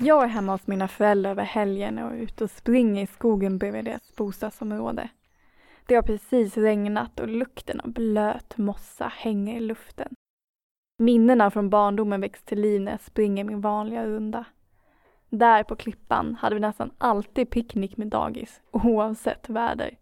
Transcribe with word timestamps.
Jag 0.00 0.24
är 0.24 0.28
hemma 0.28 0.52
hos 0.52 0.66
mina 0.66 0.88
föräldrar 0.88 1.30
över 1.30 1.42
helgen 1.42 1.98
och 1.98 2.10
är 2.10 2.16
ute 2.16 2.44
och 2.44 2.50
springer 2.50 3.02
i 3.02 3.06
skogen 3.06 3.58
bredvid 3.58 3.84
deras 3.84 4.16
bostadsområde. 4.16 5.08
Det 5.86 5.94
har 5.94 6.02
precis 6.02 6.56
regnat 6.56 7.20
och 7.20 7.28
lukten 7.28 7.80
av 7.80 7.92
blöt 7.92 8.58
mossa 8.58 9.12
hänger 9.16 9.56
i 9.56 9.60
luften. 9.60 10.14
Minnena 10.98 11.50
från 11.50 11.70
barndomen 11.70 12.20
väcks 12.20 12.42
till 12.42 12.60
liv 12.60 12.80
när 12.80 12.92
jag 12.92 13.00
springer 13.00 13.44
min 13.44 13.60
vanliga 13.60 14.06
runda. 14.06 14.44
Där 15.28 15.62
på 15.64 15.76
klippan 15.76 16.34
hade 16.34 16.54
vi 16.54 16.60
nästan 16.60 16.90
alltid 16.98 17.50
picknick 17.50 17.96
med 17.96 18.08
dagis, 18.08 18.60
oavsett 18.70 19.48
väder. 19.48 19.98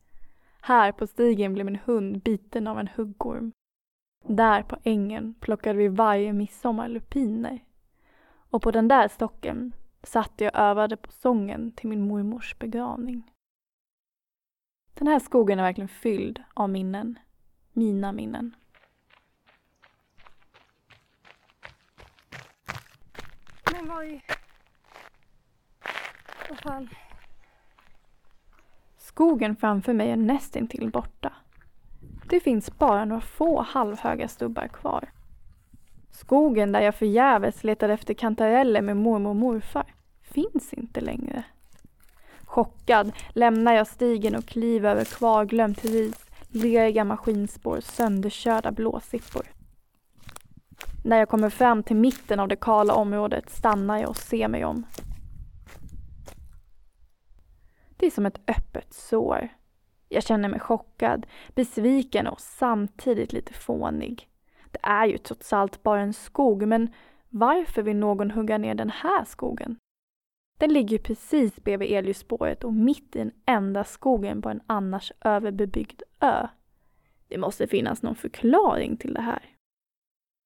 Här 0.61 0.93
på 0.93 1.07
stigen 1.07 1.55
blev 1.55 1.67
min 1.67 1.79
hund 1.85 2.23
biten 2.23 2.67
av 2.67 2.79
en 2.79 2.89
huggorm. 2.97 3.53
Där 4.25 4.63
på 4.63 4.77
ängen 4.83 5.35
plockade 5.41 5.79
vi 5.79 5.89
varje 5.89 6.33
midsommar 6.33 6.89
lupiner. 6.89 7.61
Och 8.51 8.63
på 8.63 8.71
den 8.71 8.89
där 8.89 9.09
stocken 9.09 9.73
satt 10.03 10.33
jag 10.37 10.55
och 10.55 10.61
övade 10.61 10.97
på 10.97 11.13
sången 11.13 11.73
till 11.73 11.89
min 11.89 12.09
mormors 12.09 12.59
begravning. 12.59 13.31
Den 14.95 15.09
här 15.09 15.19
skogen 15.19 15.59
är 15.59 15.63
verkligen 15.63 15.89
fylld 15.89 16.43
av 16.55 16.71
minnen. 16.71 17.19
Mina 17.73 18.13
minnen. 18.13 18.57
Men 23.73 23.89
vad 23.89 24.05
i... 24.05 24.23
Vad 26.49 26.59
fan? 26.59 26.89
Skogen 28.97 29.57
framför 29.57 29.93
mig 29.93 30.11
är 30.11 30.17
nästintill 30.17 30.91
borta. 30.91 31.33
Det 32.29 32.41
finns 32.41 32.79
bara 32.79 33.05
några 33.05 33.21
få 33.21 33.63
halvhöga 33.63 34.29
stubbar 34.29 34.69
kvar. 34.69 35.11
Skogen 36.11 36.73
där 36.73 36.81
jag 36.81 36.95
förgäves 36.95 37.65
letade 37.65 37.93
efter 37.93 38.15
kantareller 38.15 38.83
med 38.83 38.97
mormor 38.97 39.31
och 39.31 39.37
morfar 39.37 39.96
finns 40.37 40.73
inte 40.73 41.01
längre. 41.01 41.45
Chockad 42.45 43.13
lämnar 43.29 43.73
jag 43.73 43.87
stigen 43.87 44.35
och 44.35 44.45
kliver 44.45 44.91
över 44.91 45.05
kvarglömt 45.05 45.85
ris, 45.85 46.27
leriga 46.49 47.05
maskinspår, 47.05 47.81
sönderkörda 47.81 48.71
blåsippor. 48.71 49.47
När 51.05 51.19
jag 51.19 51.29
kommer 51.29 51.51
fram 51.51 51.83
till 51.83 51.97
mitten 51.97 52.41
av 52.41 52.49
det 52.49 52.57
kala 52.57 52.95
området 52.95 53.51
stannar 53.51 53.99
jag 53.99 54.09
och 54.09 54.17
ser 54.17 54.49
mig 54.49 54.65
om. 54.65 54.87
Det 57.97 58.07
är 58.07 58.11
som 58.11 58.27
ett 58.27 58.41
öppet 58.47 58.93
sår. 58.95 59.49
Jag 60.09 60.23
känner 60.23 60.49
mig 60.49 60.61
chockad, 60.61 61.27
besviken 61.55 62.27
och 62.27 62.41
samtidigt 62.41 63.33
lite 63.33 63.53
fånig. 63.53 64.29
Det 64.71 64.81
är 64.83 65.07
ju 65.07 65.19
trots 65.19 65.53
allt 65.53 65.83
bara 65.83 66.01
en 66.01 66.13
skog, 66.13 66.69
men 66.69 66.93
varför 67.29 67.83
vill 67.83 67.97
någon 67.97 68.31
hugga 68.31 68.59
ner 68.59 68.75
den 68.75 68.91
här 68.91 69.25
skogen? 69.25 69.79
Den 70.59 70.73
ligger 70.73 70.99
precis 70.99 71.65
bredvid 71.65 71.93
elljusspåret 71.93 72.65
och 72.65 72.75
mitt 72.75 73.17
i 73.17 73.19
den 73.19 73.33
enda 73.47 73.85
skogen 73.85 74.43
på 74.43 74.49
en 74.49 74.61
annars 74.67 75.13
överbebyggd 75.21 76.03
ö. 76.21 76.49
Det 77.29 77.39
måste 77.39 77.67
finnas 77.67 78.03
någon 78.03 78.17
förklaring 78.17 78.97
till 78.97 79.15
det 79.15 79.21
här. 79.21 79.43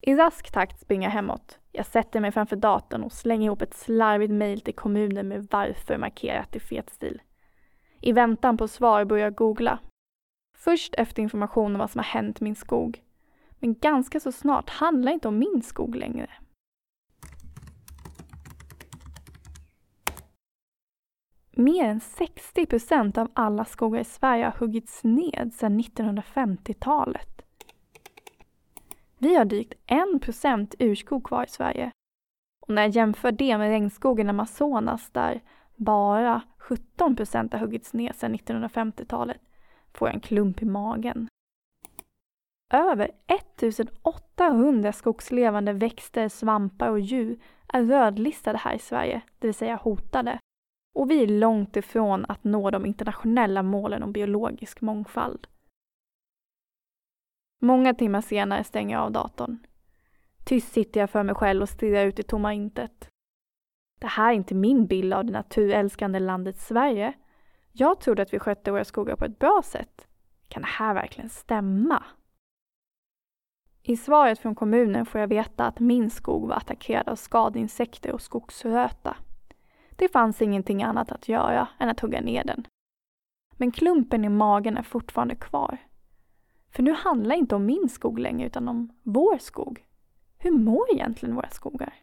I 0.02 0.14
rask 0.14 0.52
takt 0.52 0.80
springer 0.80 1.06
jag 1.06 1.12
hemåt. 1.12 1.58
Jag 1.72 1.86
sätter 1.86 2.20
mig 2.20 2.32
framför 2.32 2.56
datorn 2.56 3.02
och 3.02 3.12
slänger 3.12 3.46
ihop 3.46 3.62
ett 3.62 3.74
slarvigt 3.74 4.32
mejl 4.32 4.60
till 4.60 4.74
kommunen 4.74 5.28
med 5.28 5.48
varför 5.50 5.98
markerat 5.98 6.56
i 6.56 6.60
fet 6.60 6.90
stil. 6.90 7.22
I 8.00 8.12
väntan 8.12 8.56
på 8.56 8.68
svar 8.68 9.04
börjar 9.04 9.24
jag 9.24 9.34
googla. 9.34 9.78
Först 10.56 10.94
efter 10.94 11.22
information 11.22 11.72
om 11.72 11.78
vad 11.78 11.90
som 11.90 11.98
har 11.98 12.04
hänt 12.04 12.40
min 12.40 12.54
skog. 12.54 13.02
Men 13.58 13.74
ganska 13.74 14.20
så 14.20 14.32
snart 14.32 14.70
handlar 14.70 15.12
det 15.12 15.14
inte 15.14 15.28
om 15.28 15.38
min 15.38 15.62
skog 15.62 15.96
längre. 15.96 16.30
Mer 21.60 21.84
än 21.84 22.00
60 22.00 22.66
procent 22.66 23.18
av 23.18 23.30
alla 23.34 23.64
skogar 23.64 24.00
i 24.00 24.04
Sverige 24.04 24.44
har 24.44 24.52
huggits 24.52 25.04
ned 25.04 25.52
sedan 25.54 25.80
1950-talet. 25.80 27.42
Vi 29.18 29.36
har 29.36 29.44
drygt 29.44 29.74
1 29.86 30.22
procent 30.22 30.74
urskog 30.78 31.24
kvar 31.24 31.44
i 31.44 31.48
Sverige. 31.48 31.90
Och 32.60 32.74
när 32.74 32.82
jag 32.82 32.90
jämför 32.90 33.32
det 33.32 33.58
med 33.58 33.68
regnskogen 33.68 34.26
i 34.26 34.30
Amazonas 34.30 35.10
där 35.10 35.40
bara 35.76 36.42
17 36.58 37.16
procent 37.16 37.52
har 37.52 37.60
huggits 37.60 37.92
ner 37.92 38.12
sedan 38.12 38.34
1950-talet 38.34 39.40
får 39.92 40.08
jag 40.08 40.14
en 40.14 40.20
klump 40.20 40.62
i 40.62 40.64
magen. 40.64 41.28
Över 42.72 43.10
1800 43.26 44.92
skogslevande 44.92 45.72
växter, 45.72 46.28
svampar 46.28 46.88
och 46.88 47.00
djur 47.00 47.38
är 47.68 47.82
rödlistade 47.82 48.58
här 48.58 48.74
i 48.74 48.78
Sverige, 48.78 49.20
det 49.38 49.46
vill 49.46 49.54
säga 49.54 49.76
hotade. 49.76 50.38
Och 50.94 51.10
vi 51.10 51.22
är 51.22 51.26
långt 51.26 51.76
ifrån 51.76 52.24
att 52.28 52.44
nå 52.44 52.70
de 52.70 52.86
internationella 52.86 53.62
målen 53.62 54.02
om 54.02 54.12
biologisk 54.12 54.80
mångfald. 54.80 55.46
Många 57.62 57.94
timmar 57.94 58.20
senare 58.20 58.64
stänger 58.64 58.96
jag 58.96 59.04
av 59.04 59.12
datorn. 59.12 59.58
Tyst 60.44 60.72
sitter 60.72 61.00
jag 61.00 61.10
för 61.10 61.22
mig 61.22 61.34
själv 61.34 61.62
och 61.62 61.68
stirrar 61.68 62.06
ut 62.06 62.18
i 62.18 62.22
tomma 62.22 62.54
intet. 62.54 63.10
Det 64.00 64.06
här 64.06 64.30
är 64.30 64.36
inte 64.36 64.54
min 64.54 64.86
bild 64.86 65.14
av 65.14 65.24
det 65.24 65.32
naturälskande 65.32 66.18
landet 66.18 66.56
Sverige. 66.56 67.12
Jag 67.72 68.00
trodde 68.00 68.22
att 68.22 68.34
vi 68.34 68.38
skötte 68.38 68.70
våra 68.70 68.84
skogar 68.84 69.16
på 69.16 69.24
ett 69.24 69.38
bra 69.38 69.62
sätt. 69.64 70.06
Kan 70.48 70.62
det 70.62 70.68
här 70.68 70.94
verkligen 70.94 71.30
stämma? 71.30 72.04
I 73.82 73.96
svaret 73.96 74.38
från 74.38 74.54
kommunen 74.54 75.06
får 75.06 75.20
jag 75.20 75.28
veta 75.28 75.66
att 75.66 75.80
min 75.80 76.10
skog 76.10 76.48
var 76.48 76.56
attackerad 76.56 77.08
av 77.08 77.16
skadeinsekter 77.16 78.12
och 78.12 78.22
skogsröta. 78.22 79.16
Det 80.00 80.08
fanns 80.08 80.42
ingenting 80.42 80.82
annat 80.82 81.12
att 81.12 81.28
göra 81.28 81.68
än 81.78 81.88
att 81.88 82.00
hugga 82.00 82.20
ner 82.20 82.44
den. 82.44 82.66
Men 83.56 83.72
klumpen 83.72 84.24
i 84.24 84.28
magen 84.28 84.76
är 84.76 84.82
fortfarande 84.82 85.34
kvar. 85.34 85.78
För 86.70 86.82
nu 86.82 86.92
handlar 86.92 87.34
det 87.34 87.38
inte 87.38 87.54
om 87.54 87.66
min 87.66 87.88
skog 87.88 88.18
längre 88.18 88.46
utan 88.46 88.68
om 88.68 88.92
vår 89.02 89.38
skog. 89.38 89.84
Hur 90.38 90.50
mår 90.50 90.92
egentligen 90.92 91.34
våra 91.34 91.48
skogar? 91.48 91.94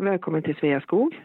Välkommen 0.00 0.42
till 0.42 0.56
Sveaskog. 0.56 1.24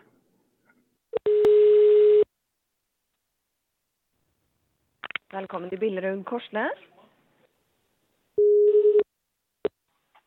Välkommen 5.32 5.70
till 5.70 5.80
Billerud 5.80 6.26
Korsnäs. 6.26 6.72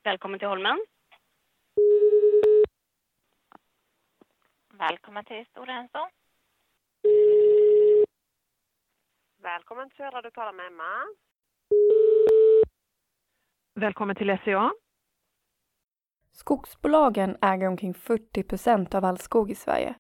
Välkommen 0.03 0.39
till 0.39 0.49
Holmen. 0.49 0.79
Välkommen 4.73 5.25
till 5.25 5.47
Stora 5.47 5.73
Enso. 5.73 5.99
Välkommen 9.43 9.89
till 9.89 9.97
Södra, 9.97 10.23
du 10.23 10.31
talar 10.31 10.53
med 10.53 10.67
Emma. 10.67 11.07
Välkommen 13.75 14.17
till 14.17 14.39
SCA. 14.43 14.73
Skogsbolagen 16.41 17.37
äger 17.43 17.69
omkring 17.69 17.95
40 17.95 18.43
procent 18.43 18.95
av 18.95 19.05
all 19.05 19.19
skog 19.19 19.51
i 19.51 19.55
Sverige. 19.55 19.95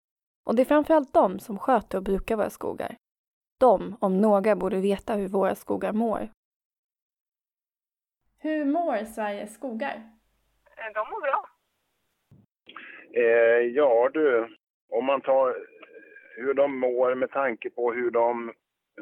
Och 0.46 0.56
det 0.56 0.62
är 0.62 0.66
framförallt 0.66 1.14
de 1.14 1.38
som 1.38 1.58
sköter 1.58 1.98
och 1.98 2.04
brukar 2.04 2.36
våra 2.36 2.50
skogar. 2.50 2.96
De, 3.60 3.96
om 4.00 4.20
några, 4.20 4.56
borde 4.56 4.80
veta 4.80 5.14
hur 5.14 5.28
våra 5.28 5.54
skogar 5.54 5.92
mår. 5.92 6.28
Hur 8.38 8.64
mår 8.64 9.04
Sveriges 9.04 9.54
skogar? 9.54 9.94
Eh, 10.76 10.92
De 10.94 11.10
mår 11.10 11.20
bra. 11.20 11.48
Eh, 13.12 13.66
ja 13.66 14.10
du, 14.12 14.56
om 14.88 15.04
man 15.04 15.20
tar 15.20 15.56
hur 16.36 16.54
de 16.54 16.78
mår 16.78 17.14
med 17.14 17.30
tanke 17.30 17.70
på 17.70 17.92
hur 17.92 18.10
de 18.10 18.52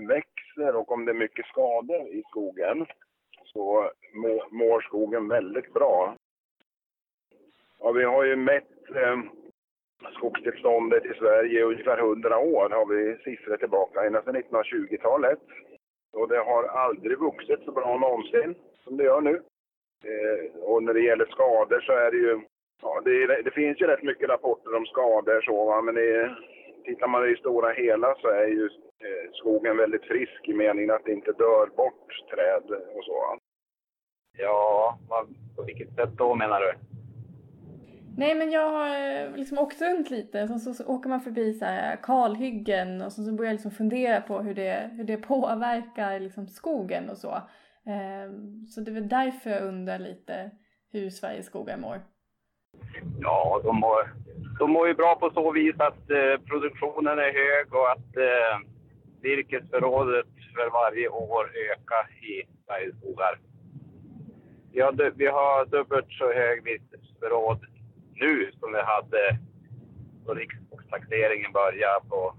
växer 0.09 0.77
och 0.77 0.93
om 0.93 1.05
det 1.05 1.13
är 1.13 1.15
mycket 1.15 1.47
skador 1.47 2.09
i 2.09 2.23
skogen 2.31 2.87
så 3.45 3.91
må, 4.15 4.49
mår 4.51 4.81
skogen 4.81 5.29
väldigt 5.29 5.73
bra. 5.73 6.17
Ja, 7.81 7.93
vi 7.93 8.05
har 8.05 8.25
ju 8.25 8.37
mätt 8.37 8.91
eh, 8.95 9.19
skogstillståndet 10.13 11.05
i 11.05 11.15
Sverige 11.19 11.61
i 11.61 11.63
ungefär 11.63 11.99
100 11.99 12.39
år 12.39 12.71
har 12.71 12.87
vi 12.87 13.17
siffror 13.25 13.57
tillbaka 13.57 14.05
ända 14.05 14.23
sedan 14.23 14.37
1920-talet. 14.37 15.39
Och 16.13 16.29
det 16.29 16.39
har 16.39 16.65
aldrig 16.65 17.19
vuxit 17.19 17.65
så 17.65 17.73
bra 17.73 17.99
någonsin 17.99 18.55
som 18.85 18.97
det 18.97 19.05
gör 19.05 19.21
nu. 19.21 19.43
Eh, 20.05 20.61
och 20.63 20.83
när 20.83 20.95
det 20.95 21.01
gäller 21.01 21.27
skador 21.27 21.81
så 21.81 21.93
är 21.93 22.11
det 22.11 22.17
ju... 22.17 22.41
Ja, 22.83 23.01
det, 23.05 23.43
det 23.43 23.51
finns 23.51 23.81
ju 23.81 23.87
rätt 23.87 24.03
mycket 24.03 24.29
rapporter 24.29 24.77
om 24.77 24.87
skador 24.87 25.41
så 25.41 25.65
va, 25.65 25.83
men 25.83 25.95
det, 25.95 26.37
tittar 26.85 27.09
man 27.09 27.25
i 27.25 27.31
det 27.31 27.39
stora 27.39 27.73
hela 27.73 28.15
så 28.15 28.29
är 28.29 28.47
ju 28.47 28.65
eh, 29.05 29.31
skogen 29.33 29.77
väldigt 29.77 30.05
frisk 30.05 30.49
i 30.49 30.55
meningen 30.55 30.91
att 30.91 31.05
det 31.05 31.13
inte 31.13 31.33
dör 31.33 31.67
bort 31.77 32.11
träd 32.31 32.63
och 32.97 33.05
så. 33.05 33.13
Va? 33.13 33.39
Ja, 34.39 34.99
vad, 35.09 35.27
på 35.57 35.63
vilket 35.63 35.95
sätt 35.95 36.11
då 36.19 36.35
menar 36.35 36.61
du? 36.61 36.96
Nej 38.19 38.35
men 38.35 38.51
jag 38.51 38.71
har 38.71 38.89
eh, 38.89 39.37
liksom 39.37 39.59
åkt 39.59 39.83
runt 39.83 40.11
lite, 40.11 40.49
så, 40.49 40.59
så, 40.59 40.75
så 40.75 40.87
åker 40.87 41.09
man 41.09 41.21
förbi 41.21 41.55
så 41.55 41.65
här 41.65 41.97
kalhyggen 42.03 43.03
och 43.03 43.13
så, 43.13 43.23
så 43.23 43.33
börjar 43.33 43.49
jag 43.49 43.55
liksom 43.55 43.71
fundera 43.71 44.21
på 44.21 44.39
hur 44.39 44.55
det, 44.55 44.91
hur 44.93 45.05
det 45.05 45.17
påverkar 45.33 46.21
liksom 46.21 46.47
skogen 46.47 47.11
och 47.11 47.19
så. 47.19 47.35
Eh, 47.87 48.31
så 48.69 48.81
det 48.81 48.91
är 48.91 48.95
väl 48.95 49.09
därför 49.09 49.51
jag 49.51 49.63
undrar 49.63 49.99
lite 49.99 50.51
hur 50.93 51.11
Sveriges 51.11 51.47
skogar 51.47 51.77
mår. 51.77 52.01
Ja, 53.21 53.61
de 53.65 53.77
mår, 53.77 54.15
de 54.59 54.71
mår 54.71 54.89
ju 54.89 54.95
bra 54.95 55.15
på 55.15 55.31
så 55.31 55.53
vis 55.53 55.75
att 55.79 56.11
eh, 56.11 56.45
produktionen 56.51 57.19
är 57.19 57.33
hög 57.43 57.75
och 57.75 57.91
att 57.91 58.17
eh, 58.17 58.57
virkesförrådet 59.23 60.27
för 60.55 60.71
varje 60.71 61.09
år 61.09 61.45
ökar 61.45 62.25
i 62.25 62.43
Sveriges 62.67 62.99
skogar. 62.99 63.39
Vi 64.73 64.81
har, 64.81 65.13
vi 65.17 65.27
har 65.27 65.67
dubbelt 65.67 66.07
så 66.09 66.33
hög 66.33 66.65
virkesförråd 66.65 67.76
nu 68.21 68.51
som 68.61 68.73
vi 68.73 68.81
hade 68.83 69.39
då 70.27 70.35
riksskogstaxeringen 70.35 71.53
började 71.53 72.09
på 72.09 72.35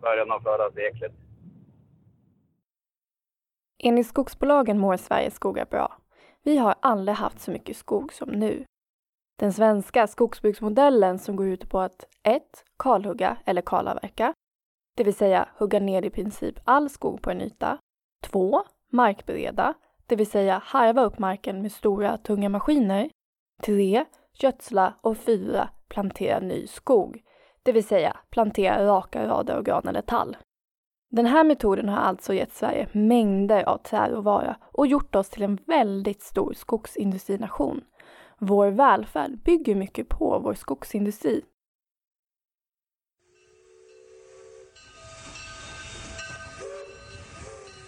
början 0.00 0.30
av 0.30 0.40
förra 0.40 0.70
seklet. 0.70 1.12
Enligt 3.78 4.06
skogsbolagen 4.06 4.78
mår 4.78 4.96
Sveriges 4.96 5.34
skogar 5.34 5.66
bra. 5.66 5.98
Vi 6.42 6.56
har 6.56 6.74
aldrig 6.82 7.16
haft 7.16 7.40
så 7.40 7.50
mycket 7.50 7.76
skog 7.76 8.12
som 8.12 8.28
nu. 8.28 8.64
Den 9.38 9.52
svenska 9.52 10.06
skogsbruksmodellen 10.06 11.18
som 11.18 11.36
går 11.36 11.46
ut 11.46 11.70
på 11.70 11.80
att 11.80 12.04
1. 12.22 12.42
Kalhugga 12.78 13.36
eller 13.44 13.62
kalavverka, 13.62 14.34
det 14.96 15.04
vill 15.04 15.14
säga 15.14 15.48
hugga 15.58 15.80
ner 15.80 16.02
i 16.02 16.10
princip 16.10 16.54
all 16.64 16.90
skog 16.90 17.22
på 17.22 17.30
en 17.30 17.40
yta. 17.40 17.78
2. 18.24 18.62
Markbereda, 18.92 19.74
det 20.06 20.16
vill 20.16 20.30
säga 20.30 20.62
harva 20.64 21.04
upp 21.04 21.18
marken 21.18 21.62
med 21.62 21.72
stora 21.72 22.16
tunga 22.16 22.48
maskiner. 22.48 23.10
3 23.62 24.04
gödsla 24.42 24.94
och 25.00 25.18
fyra, 25.18 25.68
plantera 25.88 26.40
ny 26.40 26.66
skog, 26.66 27.22
det 27.62 27.72
vill 27.72 27.84
säga 27.84 28.16
plantera 28.30 28.86
raka 28.86 29.26
rader 29.28 29.54
av 29.54 29.62
gran 29.62 29.88
eller 29.88 30.02
tall. 30.02 30.36
Den 31.10 31.26
här 31.26 31.44
metoden 31.44 31.88
har 31.88 31.96
alltså 31.96 32.34
gett 32.34 32.52
Sverige 32.52 32.88
mängder 32.92 33.62
av 33.62 33.78
träråvara 33.78 34.56
och 34.72 34.86
gjort 34.86 35.14
oss 35.14 35.28
till 35.28 35.42
en 35.42 35.58
väldigt 35.66 36.22
stor 36.22 36.52
skogsindustrination. 36.52 37.80
Vår 38.38 38.68
välfärd 38.70 39.38
bygger 39.44 39.74
mycket 39.74 40.08
på 40.08 40.38
vår 40.44 40.54
skogsindustri. 40.54 41.42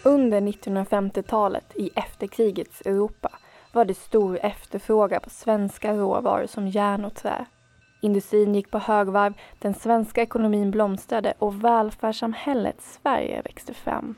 Under 0.05 0.41
1950-talet 0.41 1.77
i 1.77 1.91
efterkrigets 1.95 2.81
Europa 2.81 3.38
var 3.73 3.85
det 3.85 3.95
stor 3.95 4.39
efterfrågan 4.43 5.21
på 5.21 5.31
svenska 5.31 5.93
råvaror 5.93 6.47
som 6.47 6.69
järn 6.69 7.05
och 7.05 7.15
trä. 7.15 7.47
Industrin 8.01 8.55
gick 8.55 8.71
på 8.71 8.79
högvarv, 8.79 9.35
den 9.59 9.75
svenska 9.75 10.23
ekonomin 10.23 10.71
blomstrade 10.71 11.35
och 11.39 11.65
välfärdssamhället 11.65 12.81
Sverige 12.81 13.43
växte 13.43 13.75
fram. 13.75 14.15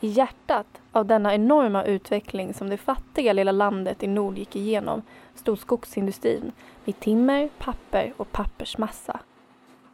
I 0.00 0.08
hjärtat 0.08 0.66
av 0.92 1.06
denna 1.06 1.34
enorma 1.34 1.84
utveckling 1.84 2.54
som 2.54 2.70
det 2.70 2.76
fattiga 2.76 3.32
lilla 3.32 3.52
landet 3.52 4.02
i 4.02 4.06
nord 4.06 4.38
gick 4.38 4.56
igenom 4.56 5.02
stod 5.34 5.58
skogsindustrin 5.58 6.52
med 6.84 7.00
timmer, 7.00 7.48
papper 7.58 8.12
och 8.16 8.32
pappersmassa. 8.32 9.20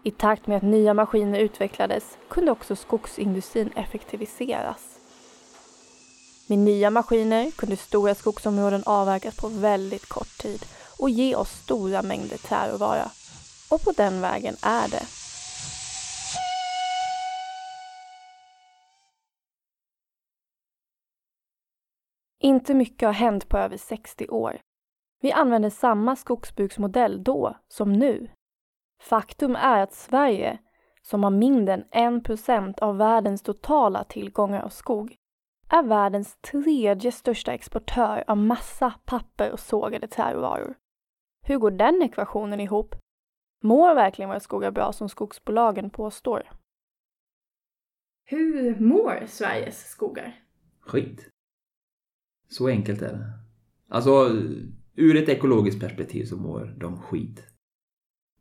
I 0.02 0.10
takt 0.10 0.46
med 0.46 0.56
att 0.56 0.62
nya 0.62 0.94
maskiner 0.94 1.38
utvecklades 1.38 2.18
kunde 2.28 2.52
också 2.52 2.76
skogsindustrin 2.76 3.70
effektiviseras. 3.76 4.93
Med 6.46 6.58
nya 6.58 6.90
maskiner 6.90 7.50
kunde 7.50 7.76
stora 7.76 8.14
skogsområden 8.14 8.82
avverkas 8.86 9.36
på 9.36 9.48
väldigt 9.48 10.08
kort 10.08 10.38
tid 10.38 10.66
och 10.98 11.10
ge 11.10 11.36
oss 11.36 11.50
stora 11.50 12.02
mängder 12.02 12.36
träråvara. 12.36 13.10
Och 13.70 13.82
på 13.82 13.92
den 13.92 14.20
vägen 14.20 14.56
är 14.62 14.88
det. 14.88 15.02
Inte 22.42 22.74
mycket 22.74 23.06
har 23.06 23.12
hänt 23.12 23.48
på 23.48 23.58
över 23.58 23.76
60 23.76 24.28
år. 24.28 24.60
Vi 25.20 25.32
använder 25.32 25.70
samma 25.70 26.16
skogsbruksmodell 26.16 27.24
då 27.24 27.56
som 27.68 27.92
nu. 27.92 28.30
Faktum 29.02 29.56
är 29.56 29.82
att 29.82 29.94
Sverige, 29.94 30.58
som 31.02 31.24
har 31.24 31.30
mindre 31.30 31.84
än 31.90 32.22
1 32.26 32.78
av 32.78 32.96
världens 32.96 33.42
totala 33.42 34.04
tillgångar 34.04 34.62
av 34.62 34.68
skog, 34.68 35.16
är 35.74 35.82
världens 35.82 36.36
tredje 36.36 37.12
största 37.12 37.52
exportör 37.52 38.24
av 38.26 38.36
massa, 38.36 38.94
papper 39.04 39.52
och 39.52 39.60
sågade 39.60 40.08
träråvaror. 40.08 40.74
Hur 41.46 41.58
går 41.58 41.70
den 41.70 42.02
ekvationen 42.02 42.60
ihop? 42.60 42.94
Mår 43.62 43.94
verkligen 43.94 44.28
våra 44.28 44.40
skogar 44.40 44.70
bra 44.70 44.92
som 44.92 45.08
skogsbolagen 45.08 45.90
påstår? 45.90 46.50
Hur 48.24 48.80
mår 48.80 49.26
Sveriges 49.26 49.88
skogar? 49.88 50.44
Skit. 50.80 51.28
Så 52.48 52.68
enkelt 52.68 53.02
är 53.02 53.12
det. 53.12 53.32
Alltså, 53.88 54.30
ur 54.94 55.16
ett 55.16 55.28
ekologiskt 55.28 55.80
perspektiv 55.80 56.24
så 56.24 56.36
mår 56.36 56.74
de 56.78 57.02
skit 57.02 57.53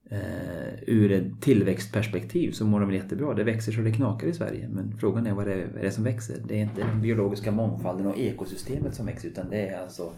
eh, 0.10 0.84
ur 0.88 1.12
ett 1.12 1.42
tillväxtperspektiv 1.42 2.52
så 2.52 2.66
mår 2.66 2.80
de 2.80 2.90
väl 2.90 2.96
jättebra. 2.96 3.34
Det 3.34 3.44
växer 3.44 3.72
så 3.72 3.82
det 3.82 3.92
knakar 3.92 4.28
i 4.28 4.34
Sverige. 4.34 4.70
Men 4.70 4.98
frågan 4.98 5.28
är 5.28 5.34
vad 5.34 5.48
det 5.48 5.54
är, 5.54 5.68
vad 5.68 5.82
det 5.82 5.88
är 5.88 5.92
som 5.92 6.04
växer. 6.04 6.42
Det 6.48 6.56
är 6.56 6.64
inte 6.64 6.82
den 6.82 7.02
biologiska 7.02 7.52
mångfalden 7.52 8.08
och 8.08 8.18
ekosystemet 8.18 8.96
som 8.96 9.06
växer 9.06 9.30
utan 9.30 9.50
det 9.50 9.68
är 9.68 9.82
alltså 9.82 10.14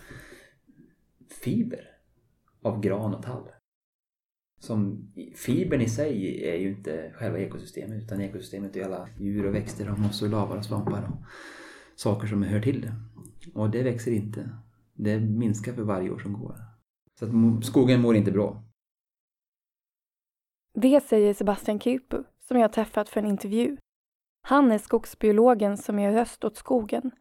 fiber 1.44 1.80
av 2.62 2.82
gran 2.82 3.14
och 3.14 3.24
tall. 3.24 3.44
Som, 4.60 5.12
fibern 5.36 5.82
i 5.82 5.90
sig 5.90 6.44
är 6.50 6.56
ju 6.56 6.70
inte 6.70 7.12
själva 7.16 7.40
ekosystemet 7.40 8.04
utan 8.04 8.22
ekosystemet 8.22 8.76
är 8.76 8.86
alla 8.86 9.10
djur 9.20 9.46
och 9.46 9.56
växter 9.56 9.92
och 9.92 10.00
mossor, 10.00 10.28
lavar 10.28 10.58
och 10.58 10.66
svampar 10.66 11.04
och 11.04 11.26
saker 11.96 12.28
som 12.28 12.44
hör 12.44 12.62
till 12.62 12.82
det. 12.82 12.96
Och 13.54 13.70
det 13.70 13.84
växer 13.84 14.12
inte. 14.12 14.50
Det 14.94 15.20
minskar 15.20 15.74
för 15.74 15.84
varje 15.84 16.10
år 16.10 16.20
som 16.20 16.34
går. 16.34 16.56
Så 17.20 17.26
att 17.26 17.66
skogen 17.66 18.02
mår 18.02 18.16
inte 18.16 18.32
bra. 18.32 18.65
Det 20.78 21.04
säger 21.04 21.34
Sebastian 21.34 21.80
Kirpu, 21.80 22.24
som 22.48 22.60
jag 22.60 22.74
träffat 22.74 23.10
för 23.10 23.20
en 23.20 23.26
intervju. 23.26 23.78
Han 24.42 24.72
är 24.72 24.78
skogsbiologen 24.78 25.78
som 25.78 26.00
gör 26.00 26.12
röst 26.12 26.44
åt 26.44 26.58
skogen. 26.58 27.12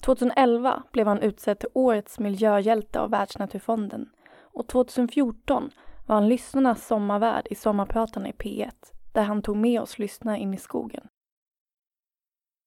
2011 0.00 0.82
blev 0.92 1.06
han 1.06 1.18
utsedd 1.18 1.58
till 1.58 1.68
Årets 1.74 2.18
miljöhjälte 2.18 3.00
av 3.00 3.10
Världsnaturfonden 3.10 4.10
och 4.40 4.68
2014 4.68 5.70
var 6.06 6.14
han 6.14 6.28
lyssnarnas 6.28 6.86
sommarvärd 6.86 7.46
i 7.50 7.54
Sommarpratarna 7.54 8.28
i 8.28 8.32
P1 8.32 8.72
där 9.12 9.22
han 9.22 9.42
tog 9.42 9.56
med 9.56 9.80
oss 9.80 9.98
lyssnare 9.98 10.38
in 10.38 10.54
i 10.54 10.58
skogen. 10.58 11.08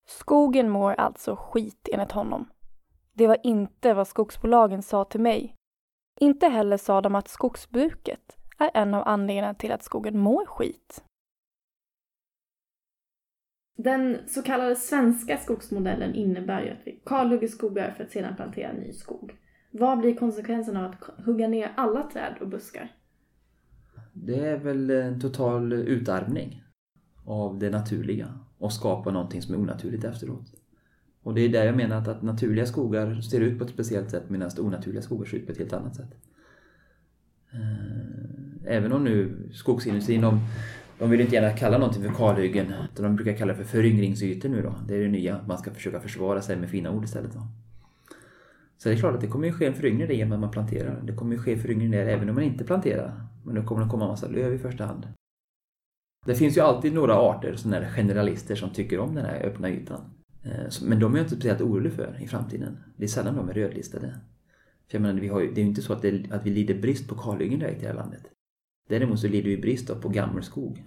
Skogen 0.07 0.69
mår 0.69 0.93
alltså 0.93 1.35
skit 1.35 1.89
enligt 1.91 2.11
honom. 2.11 2.49
Det 3.13 3.27
var 3.27 3.37
inte 3.43 3.93
vad 3.93 4.07
skogsbolagen 4.07 4.83
sa 4.83 5.05
till 5.05 5.21
mig. 5.21 5.55
Inte 6.19 6.47
heller 6.47 6.77
sa 6.77 7.01
de 7.01 7.15
att 7.15 7.27
skogsbruket 7.27 8.37
är 8.57 8.71
en 8.73 8.93
av 8.93 9.07
anledningarna 9.07 9.53
till 9.53 9.71
att 9.71 9.83
skogen 9.83 10.19
mår 10.19 10.45
skit. 10.45 11.03
Den 13.77 14.17
så 14.27 14.41
kallade 14.41 14.75
svenska 14.75 15.37
skogsmodellen 15.37 16.15
innebär 16.15 16.61
ju 16.61 16.69
att 16.69 16.81
vi 16.85 17.01
kalhugger 17.05 17.47
skogar 17.47 17.91
för 17.91 18.03
att 18.03 18.11
sedan 18.11 18.35
plantera 18.35 18.73
ny 18.73 18.93
skog. 18.93 19.35
Vad 19.71 19.99
blir 19.99 20.15
konsekvensen 20.15 20.77
av 20.77 20.85
att 20.85 21.25
hugga 21.25 21.47
ner 21.47 21.73
alla 21.77 22.03
träd 22.03 22.35
och 22.41 22.47
buskar? 22.47 22.95
Det 24.13 24.39
är 24.39 24.57
väl 24.57 24.89
en 24.89 25.21
total 25.21 25.73
utarmning 25.73 26.63
av 27.25 27.59
det 27.59 27.69
naturliga 27.69 28.39
och 28.57 28.73
skapa 28.73 29.11
någonting 29.11 29.41
som 29.41 29.55
är 29.55 29.59
onaturligt 29.59 30.03
efteråt. 30.03 30.53
Och 31.23 31.33
det 31.33 31.41
är 31.41 31.49
där 31.49 31.65
jag 31.65 31.75
menar 31.75 31.97
att, 31.97 32.07
att 32.07 32.21
naturliga 32.21 32.65
skogar 32.65 33.21
ser 33.21 33.41
ut 33.41 33.57
på 33.57 33.63
ett 33.63 33.69
speciellt 33.69 34.11
sätt 34.11 34.29
medan 34.29 34.51
onaturliga 34.59 35.01
skogar 35.01 35.25
ser 35.25 35.37
ut 35.37 35.45
på 35.45 35.51
ett 35.51 35.57
helt 35.57 35.73
annat 35.73 35.95
sätt. 35.95 36.15
Även 38.67 38.91
om 38.91 39.03
nu 39.03 39.49
skogsindustrin, 39.53 40.21
de, 40.21 40.39
de 40.99 41.09
vill 41.09 41.21
inte 41.21 41.35
gärna 41.35 41.57
kalla 41.57 41.77
någonting 41.77 42.03
för 42.03 42.13
kalhyggen. 42.13 42.73
Utan 42.93 43.05
de 43.05 43.15
brukar 43.15 43.33
kalla 43.33 43.53
det 43.53 43.57
för 43.57 43.65
föryngringsytor 43.65 44.49
nu 44.49 44.61
då. 44.61 44.75
Det 44.87 44.95
är 44.95 44.99
det 44.99 45.07
nya. 45.07 45.39
Man 45.47 45.57
ska 45.57 45.71
försöka 45.71 45.99
försvara 45.99 46.41
sig 46.41 46.55
med 46.55 46.69
fina 46.69 46.91
ord 46.91 47.03
istället. 47.03 47.33
Då. 47.33 47.39
Så 48.77 48.89
det 48.89 48.95
är 48.95 48.99
klart 48.99 49.15
att 49.15 49.21
det 49.21 49.27
kommer 49.27 49.47
ju 49.47 49.53
ske 49.53 49.65
en 49.65 49.73
föryngring 49.73 50.07
där 50.07 50.13
genom 50.13 50.33
att 50.33 50.39
man 50.39 50.51
planterar. 50.51 51.01
Det 51.03 51.13
kommer 51.13 51.35
ju 51.35 51.41
ske 51.41 51.57
föryngring 51.57 51.91
där 51.91 52.05
även 52.05 52.29
om 52.29 52.35
man 52.35 52.43
inte 52.43 52.63
planterar. 52.63 53.21
Men 53.45 53.55
då 53.55 53.63
kommer 53.63 53.83
det 53.83 53.89
komma 53.89 54.03
en 54.03 54.09
massa 54.09 54.27
löv 54.27 54.53
i 54.53 54.57
första 54.57 54.85
hand. 54.85 55.07
Det 56.25 56.35
finns 56.35 56.57
ju 56.57 56.61
alltid 56.61 56.93
några 56.93 57.15
arter, 57.15 57.55
sådana 57.55 57.85
här 57.85 57.93
generalister, 57.93 58.55
som 58.55 58.69
tycker 58.69 58.99
om 58.99 59.15
den 59.15 59.25
här 59.25 59.45
öppna 59.45 59.69
ytan. 59.69 60.01
Eh, 60.43 60.51
men 60.83 60.99
de 60.99 61.13
är 61.13 61.17
jag 61.17 61.25
inte 61.25 61.35
speciellt 61.35 61.61
orolig 61.61 61.93
för 61.93 62.17
i 62.21 62.27
framtiden. 62.27 62.77
Det 62.97 63.03
är 63.03 63.07
sällan 63.07 63.35
de 63.35 63.49
är 63.49 63.53
rödlistade. 63.53 64.07
För 64.87 64.97
jag 64.97 65.01
menar, 65.01 65.21
vi 65.21 65.27
har 65.27 65.41
ju, 65.41 65.53
det 65.53 65.61
är 65.61 65.63
ju 65.63 65.69
inte 65.69 65.81
så 65.81 65.93
att, 65.93 66.01
det, 66.01 66.31
att 66.31 66.45
vi 66.45 66.49
lider 66.49 66.81
brist 66.81 67.07
på 67.07 67.15
kalhyggen 67.15 67.59
direkt 67.59 67.77
i 67.77 67.81
det 67.81 67.87
här 67.87 67.95
landet. 67.95 68.21
Däremot 68.87 69.19
så 69.19 69.27
lider 69.27 69.49
vi 69.49 69.57
brist 69.57 70.01
på 70.01 70.09
gammelskog 70.09 70.83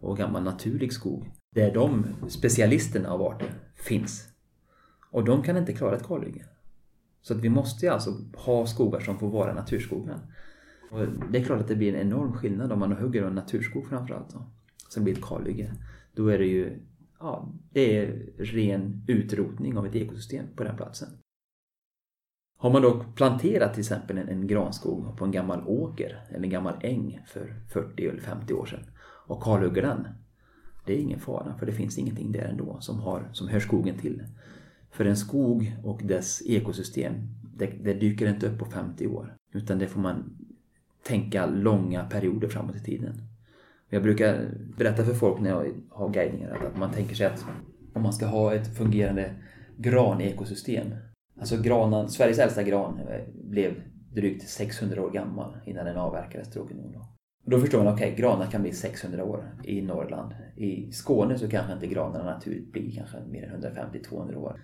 och 0.00 0.16
gammal 0.16 0.42
naturlig 0.42 0.92
skog. 0.92 1.30
Där 1.54 1.74
de 1.74 2.06
specialisterna 2.28 3.10
av 3.10 3.22
arter 3.22 3.50
finns. 3.74 4.28
Och 5.10 5.24
de 5.24 5.42
kan 5.42 5.56
inte 5.56 5.72
klara 5.72 5.96
ett 5.96 6.06
kalhygge. 6.06 6.44
Så 7.22 7.34
att 7.34 7.40
vi 7.40 7.48
måste 7.48 7.86
ju 7.86 7.92
alltså 7.92 8.10
ha 8.34 8.66
skogar 8.66 9.00
som 9.00 9.18
får 9.18 9.30
vara 9.30 9.54
naturskogar. 9.54 10.20
Och 10.90 11.06
det 11.30 11.38
är 11.38 11.44
klart 11.44 11.60
att 11.60 11.68
det 11.68 11.76
blir 11.76 11.94
en 11.94 12.00
enorm 12.00 12.32
skillnad 12.32 12.72
om 12.72 12.78
man 12.78 12.92
hugger 12.92 13.22
en 13.22 13.34
naturskog 13.34 13.86
framförallt. 13.88 14.32
Då. 14.32 14.46
Som 14.88 15.04
blir 15.04 15.14
ett 15.14 15.24
kalhygge. 15.24 15.72
Då 16.12 16.28
är 16.28 16.38
det 16.38 16.46
ju 16.46 16.78
ja, 17.18 17.52
det 17.72 17.98
är 17.98 18.06
ren 18.38 19.04
utrotning 19.08 19.78
av 19.78 19.86
ett 19.86 19.94
ekosystem 19.94 20.46
på 20.56 20.64
den 20.64 20.76
platsen. 20.76 21.08
Har 22.66 22.72
man 22.72 22.82
då 22.82 23.04
planterat 23.14 23.72
till 23.74 23.80
exempel 23.80 24.18
en, 24.18 24.28
en 24.28 24.46
granskog 24.46 25.16
på 25.16 25.24
en 25.24 25.30
gammal 25.30 25.62
åker 25.66 26.24
eller 26.28 26.44
en 26.44 26.50
gammal 26.50 26.74
äng 26.80 27.20
för 27.26 27.54
40 27.72 28.08
eller 28.08 28.20
50 28.20 28.54
år 28.54 28.66
sedan 28.66 28.84
och 29.26 29.42
kalhugger 29.42 29.82
den. 29.82 30.08
Det 30.86 30.92
är 30.92 30.98
ingen 30.98 31.20
fara 31.20 31.54
för 31.58 31.66
det 31.66 31.72
finns 31.72 31.98
ingenting 31.98 32.32
där 32.32 32.40
ändå 32.40 32.76
som, 32.80 33.00
har, 33.00 33.28
som 33.32 33.48
hör 33.48 33.60
skogen 33.60 33.98
till. 33.98 34.22
För 34.90 35.04
en 35.04 35.16
skog 35.16 35.76
och 35.84 36.00
dess 36.04 36.42
ekosystem, 36.46 37.14
det, 37.56 37.66
det 37.66 37.94
dyker 37.94 38.28
inte 38.28 38.46
upp 38.46 38.58
på 38.58 38.64
50 38.64 39.06
år. 39.06 39.36
Utan 39.52 39.78
det 39.78 39.86
får 39.86 40.00
man 40.00 40.36
tänka 41.02 41.46
långa 41.46 42.04
perioder 42.04 42.48
framåt 42.48 42.76
i 42.76 42.80
tiden. 42.80 43.14
Jag 43.88 44.02
brukar 44.02 44.48
berätta 44.76 45.04
för 45.04 45.14
folk 45.14 45.40
när 45.40 45.50
jag 45.50 45.72
har 45.90 46.08
guidningar 46.08 46.66
att 46.66 46.78
man 46.78 46.92
tänker 46.92 47.14
sig 47.14 47.26
att 47.26 47.44
om 47.92 48.02
man 48.02 48.12
ska 48.12 48.26
ha 48.26 48.54
ett 48.54 48.76
fungerande 48.76 49.34
granekosystem. 49.76 50.86
Alltså 51.38 51.56
granen, 51.62 52.08
Sveriges 52.08 52.38
äldsta 52.38 52.62
gran 52.62 53.00
eh, 53.00 53.20
blev 53.34 53.82
drygt 54.14 54.48
600 54.48 55.02
år 55.02 55.10
gammal 55.10 55.56
innan 55.64 55.86
den 55.86 55.96
avverkades 55.96 56.50
tror 56.50 56.66
jag 56.70 56.76
nog. 56.76 57.04
Då 57.44 57.60
förstår 57.60 57.84
man, 57.84 57.94
okej, 57.94 58.12
okay, 58.12 58.22
granar 58.22 58.46
kan 58.46 58.62
bli 58.62 58.72
600 58.72 59.24
år 59.24 59.44
i 59.64 59.82
Norrland. 59.82 60.34
I 60.56 60.92
Skåne 60.92 61.38
så 61.38 61.48
kanske 61.48 61.72
inte 61.72 61.86
granarna 61.86 62.24
naturligt 62.24 62.72
blir 62.72 62.96
kanske 62.96 63.16
mer 63.20 63.52
än 63.52 63.62
150-200 63.62 64.36
år. 64.36 64.60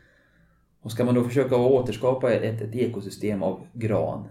Och 0.81 0.93
ska 0.93 1.05
man 1.05 1.15
då 1.15 1.25
försöka 1.25 1.57
återskapa 1.57 2.33
ett, 2.33 2.61
ett 2.63 2.75
ekosystem 2.75 3.43
av 3.43 3.67
gran 3.73 4.29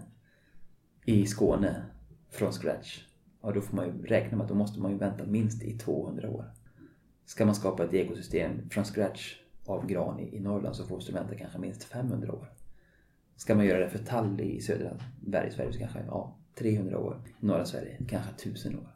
i 1.04 1.26
Skåne 1.26 1.82
från 2.30 2.52
scratch, 2.52 3.04
ja 3.42 3.52
då 3.52 3.60
får 3.60 3.76
man 3.76 3.86
ju 3.86 4.06
räkna 4.06 4.36
med 4.36 4.44
att 4.44 4.48
då 4.48 4.54
måste 4.54 4.80
man 4.80 4.90
ju 4.90 4.98
vänta 4.98 5.24
minst 5.24 5.62
i 5.62 5.78
200 5.78 6.30
år. 6.30 6.44
Ska 7.24 7.46
man 7.46 7.54
skapa 7.54 7.84
ett 7.84 7.94
ekosystem 7.94 8.68
från 8.70 8.84
scratch 8.84 9.41
av 9.66 9.86
gran 9.86 10.20
i, 10.20 10.36
i 10.36 10.40
Norrland 10.40 10.76
så 10.76 10.84
får 10.84 11.00
strumenten 11.00 11.38
kanske 11.38 11.58
minst 11.58 11.84
500 11.84 12.32
år. 12.32 12.52
Ska 13.36 13.54
man 13.54 13.66
göra 13.66 13.78
det 13.78 13.88
för 13.88 13.98
tall 13.98 14.40
i 14.40 14.60
södra 14.60 14.90
Sverige 15.30 15.72
så 15.72 15.78
kanske 15.78 15.98
ja, 16.06 16.36
300 16.58 16.98
år. 16.98 17.16
I 17.40 17.46
norra 17.46 17.64
Sverige 17.64 17.98
kanske 18.08 18.30
1000 18.30 18.78
år. 18.78 18.88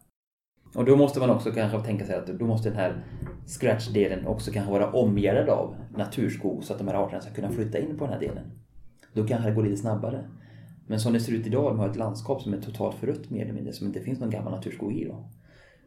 Och 0.74 0.84
då 0.84 0.96
måste 0.96 1.20
man 1.20 1.30
också 1.30 1.50
kanske 1.50 1.80
tänka 1.80 2.06
sig 2.06 2.16
att 2.16 2.26
då 2.26 2.46
måste 2.46 2.68
den 2.68 2.78
här 2.78 3.04
scratch-delen 3.46 4.26
också 4.26 4.50
kanske 4.52 4.72
vara 4.72 4.92
omgärdad 4.92 5.48
av 5.48 5.76
naturskog 5.96 6.64
så 6.64 6.72
att 6.72 6.78
de 6.78 6.88
här 6.88 6.94
arterna 6.94 7.20
ska 7.20 7.34
kunna 7.34 7.50
flytta 7.50 7.78
in 7.78 7.98
på 7.98 8.04
den 8.04 8.12
här 8.12 8.20
delen. 8.20 8.50
Då 9.12 9.26
kanske 9.26 9.48
det 9.48 9.54
går 9.54 9.62
lite 9.62 9.76
snabbare. 9.76 10.24
Men 10.86 11.00
som 11.00 11.12
det 11.12 11.20
ser 11.20 11.32
ut 11.32 11.46
idag, 11.46 11.70
de 11.72 11.78
har 11.78 11.88
ett 11.88 11.96
landskap 11.96 12.42
som 12.42 12.54
är 12.54 12.60
totalt 12.60 12.96
förött 12.96 13.30
mer 13.30 13.42
eller 13.42 13.52
mindre, 13.52 13.72
som 13.72 13.86
inte 13.86 14.00
finns 14.00 14.20
någon 14.20 14.30
gammal 14.30 14.52
naturskog 14.52 14.92
i. 14.92 15.04
Då, 15.04 15.28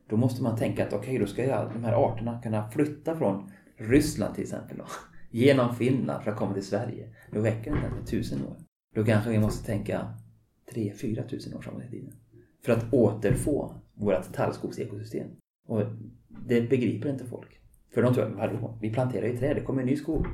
då 0.09 0.17
måste 0.17 0.43
man 0.43 0.57
tänka 0.57 0.87
att 0.87 0.93
okej, 0.93 0.99
okay, 0.99 1.19
då 1.19 1.25
ska 1.25 1.45
jag, 1.45 1.73
de 1.73 1.83
här 1.83 1.93
arterna 1.93 2.41
kunna 2.41 2.69
flytta 2.69 3.15
från 3.15 3.51
Ryssland 3.79 4.35
till 4.35 4.43
exempel 4.43 4.77
då, 4.77 4.85
genom 5.29 5.75
Finland 5.75 6.23
för 6.23 6.31
att 6.31 6.37
komma 6.37 6.53
till 6.53 6.65
Sverige. 6.65 7.15
Då 7.31 7.41
räcker 7.41 7.71
det 7.71 7.77
inte 7.77 7.89
med 7.89 8.07
tusen 8.07 8.45
år. 8.45 8.55
Då 8.95 9.05
kanske 9.05 9.29
vi 9.29 9.39
måste 9.39 9.65
tänka 9.65 10.13
3-4 10.71 11.27
tusen 11.27 11.53
år 11.53 11.61
framåt 11.61 11.83
i 11.83 11.89
tiden. 11.89 12.13
För 12.65 12.73
att 12.73 12.93
återfå 12.93 13.75
vårt 13.93 14.33
tallskogsekosystem. 14.33 15.27
Och 15.67 15.81
det 16.27 16.61
begriper 16.61 17.09
inte 17.09 17.25
folk. 17.25 17.59
För 17.93 18.01
de 18.01 18.13
tror 18.13 18.25
att, 18.25 18.37
hallå, 18.37 18.77
vi 18.81 18.93
planterar 18.93 19.27
ju 19.27 19.37
träd, 19.37 19.55
det 19.55 19.61
kommer 19.61 19.81
en 19.81 19.87
ny 19.87 19.95
skog. 19.95 20.27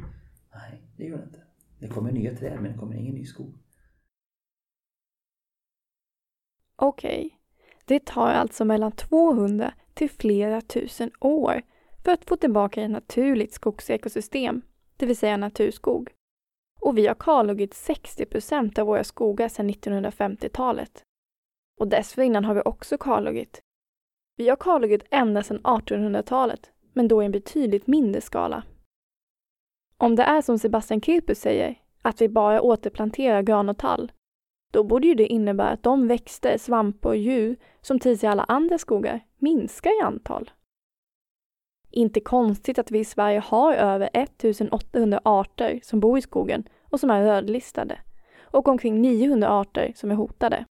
Nej, 0.53 0.81
det 0.97 1.05
gör 1.05 1.17
det 1.17 1.23
inte. 1.23 1.43
Det 1.79 1.87
kommer 1.87 2.11
nya 2.11 2.35
träd, 2.35 2.59
men 2.61 2.71
det 2.71 2.77
kommer 2.77 2.95
ingen 2.95 3.15
ny 3.15 3.25
skog. 3.25 3.53
Okej, 6.75 7.25
okay. 7.25 7.29
det 7.85 8.05
tar 8.05 8.27
alltså 8.27 8.65
mellan 8.65 8.91
200 8.91 9.73
till 9.93 10.09
flera 10.09 10.61
tusen 10.61 11.11
år 11.19 11.61
för 12.05 12.12
att 12.12 12.25
få 12.25 12.35
tillbaka 12.35 12.81
ett 12.81 12.91
naturligt 12.91 13.53
skogsekosystem, 13.53 14.62
det 14.97 15.05
vill 15.05 15.17
säga 15.17 15.38
naturskog. 15.38 16.12
Och 16.81 16.97
vi 16.97 17.07
har 17.07 17.15
kalhuggit 17.15 17.74
60 17.74 18.25
procent 18.25 18.79
av 18.79 18.88
våra 18.88 19.03
skogar 19.03 19.50
sedan 19.50 19.69
1950-talet. 19.69 21.03
Och 21.79 21.88
dessförinnan 21.88 22.45
har 22.45 22.53
vi 22.53 22.62
också 22.65 22.97
kalhuggit. 22.97 23.62
Vi 24.38 24.50
har 24.50 24.55
kalhuggit 24.55 25.03
ända 25.09 25.43
sedan 25.43 25.62
1800-talet, 25.62 26.71
men 26.93 27.07
då 27.07 27.24
i 27.24 27.25
en 27.25 27.31
betydligt 27.31 27.88
mindre 27.88 28.21
skala. 28.21 28.63
Om 29.97 30.15
det 30.15 30.24
är 30.24 30.41
som 30.41 30.59
Sebastian 30.59 31.01
Kirpus 31.01 31.39
säger, 31.39 31.81
att 32.01 32.21
vi 32.21 32.29
bara 32.29 32.62
återplanterar 32.62 33.41
gran 33.41 33.69
och 33.69 33.77
tall, 33.77 34.12
då 34.74 34.83
borde 34.83 35.07
ju 35.07 35.15
det 35.15 35.27
innebära 35.27 35.69
att 35.69 35.83
de 35.83 36.07
växter, 36.07 36.57
svampar 36.57 37.09
och 37.09 37.17
djur 37.17 37.55
som 37.81 38.00
trivs 38.00 38.24
i 38.24 38.27
alla 38.27 38.43
andra 38.43 38.77
skogar 38.77 39.19
minskar 39.38 40.00
i 40.00 40.03
antal. 40.03 40.51
Inte 41.97 42.19
konstigt 42.19 42.79
att 42.79 42.91
vi 42.91 42.99
i 42.99 43.05
Sverige 43.05 43.39
har 43.39 43.73
över 43.73 44.09
1800 44.13 45.21
arter 45.23 45.79
som 45.83 45.99
bor 45.99 46.17
i 46.17 46.21
skogen 46.21 46.63
och 46.83 46.99
som 46.99 47.09
är 47.09 47.23
rödlistade 47.23 47.99
och 48.41 48.67
omkring 48.67 49.01
900 49.01 49.49
arter 49.49 49.91
som 49.95 50.11
är 50.11 50.15
hotade. 50.15 50.65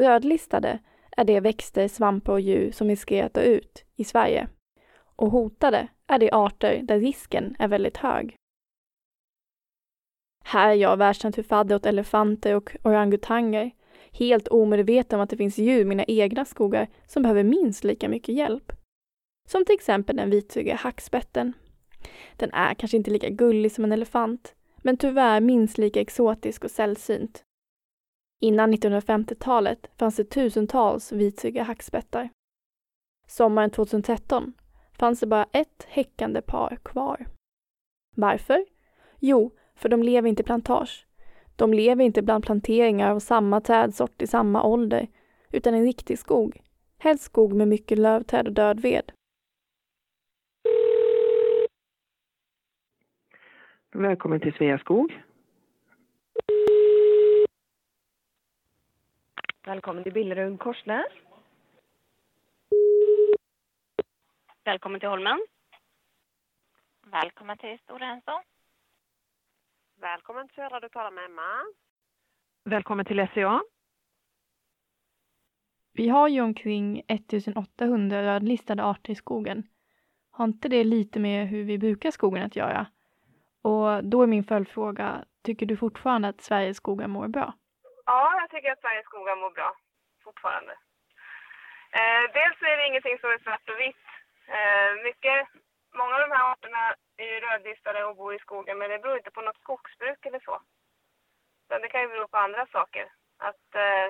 Rödlistade 0.00 0.78
är 1.16 1.24
de 1.24 1.40
växter, 1.40 1.88
svampar 1.88 2.32
och 2.32 2.40
djur 2.40 2.72
som 2.72 2.88
riskerar 2.88 3.26
att 3.26 3.34
dö 3.34 3.40
ut 3.40 3.84
i 3.96 4.04
Sverige. 4.04 4.48
Och 4.96 5.30
hotade 5.30 5.88
är 6.06 6.18
de 6.18 6.30
arter 6.30 6.80
där 6.82 7.00
risken 7.00 7.56
är 7.58 7.68
väldigt 7.68 7.96
hög. 7.96 8.36
Här 10.44 10.70
är 10.70 10.74
jag 10.74 10.96
världsnaturfadder 10.96 11.76
åt 11.76 11.86
elefanter 11.86 12.54
och 12.54 12.76
orangutanger, 12.84 13.70
helt 14.12 14.48
omedveten 14.48 15.18
om 15.18 15.24
att 15.24 15.30
det 15.30 15.36
finns 15.36 15.58
djur 15.58 15.80
i 15.80 15.84
mina 15.84 16.04
egna 16.04 16.44
skogar 16.44 16.88
som 17.06 17.22
behöver 17.22 17.44
minst 17.44 17.84
lika 17.84 18.08
mycket 18.08 18.34
hjälp. 18.34 18.72
Som 19.48 19.64
till 19.64 19.74
exempel 19.74 20.16
den 20.16 20.30
vitryggiga 20.30 20.76
hackspetten. 20.76 21.52
Den 22.36 22.50
är 22.52 22.74
kanske 22.74 22.96
inte 22.96 23.10
lika 23.10 23.28
gullig 23.28 23.72
som 23.72 23.84
en 23.84 23.92
elefant, 23.92 24.54
men 24.76 24.96
tyvärr 24.96 25.40
minst 25.40 25.78
lika 25.78 26.00
exotisk 26.00 26.64
och 26.64 26.70
sällsynt. 26.70 27.44
Innan 28.40 28.74
1950-talet 28.74 29.90
fanns 29.96 30.16
det 30.16 30.24
tusentals 30.24 31.12
vitryggiga 31.12 31.62
hackspettar. 31.62 32.28
Sommaren 33.26 33.70
2013 33.70 34.52
fanns 34.98 35.20
det 35.20 35.26
bara 35.26 35.46
ett 35.52 35.86
häckande 35.88 36.42
par 36.42 36.78
kvar. 36.82 37.26
Varför? 38.16 38.64
Jo, 39.18 39.50
för 39.74 39.88
de 39.88 40.02
lever 40.02 40.28
inte 40.28 40.42
i 40.42 40.44
plantage. 40.44 41.06
De 41.56 41.74
lever 41.74 42.04
inte 42.04 42.22
bland 42.22 42.44
planteringar 42.44 43.10
av 43.10 43.20
samma 43.20 43.60
trädsort 43.60 44.22
i 44.22 44.26
samma 44.26 44.64
ålder, 44.64 45.08
utan 45.50 45.74
i 45.74 45.78
en 45.78 45.84
riktig 45.84 46.18
skog. 46.18 46.62
Helst 46.98 47.24
skog 47.24 47.52
med 47.52 47.68
mycket 47.68 47.98
lövträd 47.98 48.46
och 48.46 48.54
död 48.54 48.80
ved. 48.80 49.12
Välkommen 53.96 54.40
till 54.40 54.52
Sveaskog. 54.54 55.22
Välkommen 59.66 60.02
till 60.02 60.12
Billerud 60.12 60.60
Korsnäs. 60.60 61.12
Välkommen 64.64 65.00
till 65.00 65.08
Holmen. 65.08 65.46
Välkommen 67.06 67.58
till 67.58 67.78
Stora 67.78 68.06
Enso. 68.06 68.32
Välkommen 70.00 70.48
till 70.48 70.54
Södra, 70.54 70.80
du 70.80 70.88
talar 70.88 71.10
med 71.10 71.24
Emma. 71.24 71.64
Välkommen 72.64 73.04
till 73.06 73.28
SCA. 73.32 73.62
Vi 75.92 76.08
har 76.08 76.28
ju 76.28 76.40
omkring 76.40 77.02
1800 77.08 78.22
rödlistade 78.22 78.84
arter 78.84 79.12
i 79.12 79.16
skogen. 79.16 79.68
Har 80.30 80.44
inte 80.44 80.68
det 80.68 80.84
lite 80.84 81.20
med 81.20 81.48
hur 81.48 81.64
vi 81.64 81.78
brukar 81.78 82.10
skogen 82.10 82.42
att 82.42 82.56
göra? 82.56 82.86
Och 83.68 84.04
då 84.04 84.22
är 84.22 84.26
min 84.26 84.44
följdfråga, 84.44 85.24
tycker 85.44 85.66
du 85.66 85.76
fortfarande 85.76 86.28
att 86.28 86.40
Sveriges 86.40 86.76
skogar 86.76 87.08
mår 87.08 87.28
bra? 87.28 87.54
Ja, 88.06 88.40
jag 88.40 88.50
tycker 88.50 88.72
att 88.72 88.80
Sveriges 88.80 89.06
skogar 89.06 89.36
mår 89.36 89.50
bra 89.50 89.76
fortfarande. 90.24 90.72
Eh, 91.98 92.24
dels 92.38 92.62
är 92.62 92.76
det 92.76 92.86
ingenting 92.86 93.18
som 93.18 93.30
är 93.30 93.38
svart 93.38 93.68
och 93.68 93.80
vitt. 93.80 94.06
Eh, 94.56 94.90
mycket, 95.04 95.48
många 95.98 96.14
av 96.14 96.20
de 96.20 96.30
här 96.36 96.52
arterna 96.52 96.94
är 97.16 97.28
ju 97.32 97.40
rödlistade 97.40 98.04
och 98.04 98.16
bor 98.16 98.34
i 98.34 98.38
skogen, 98.38 98.78
men 98.78 98.90
det 98.90 98.98
beror 98.98 99.16
inte 99.16 99.30
på 99.30 99.40
något 99.40 99.62
skogsbruk 99.64 100.26
eller 100.26 100.40
så. 100.40 100.60
Men 101.68 101.82
det 101.82 101.88
kan 101.88 102.00
ju 102.00 102.08
bero 102.08 102.28
på 102.28 102.36
andra 102.36 102.66
saker. 102.66 103.06
Att 103.38 103.68
eh, 103.74 104.08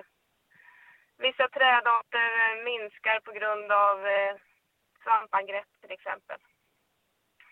vissa 1.18 1.48
trädarter 1.48 2.30
eh, 2.42 2.64
minskar 2.64 3.20
på 3.20 3.32
grund 3.32 3.72
av 3.72 4.06
eh, 4.06 4.34
svampangrepp 5.02 5.70
till 5.80 5.92
exempel. 5.92 6.40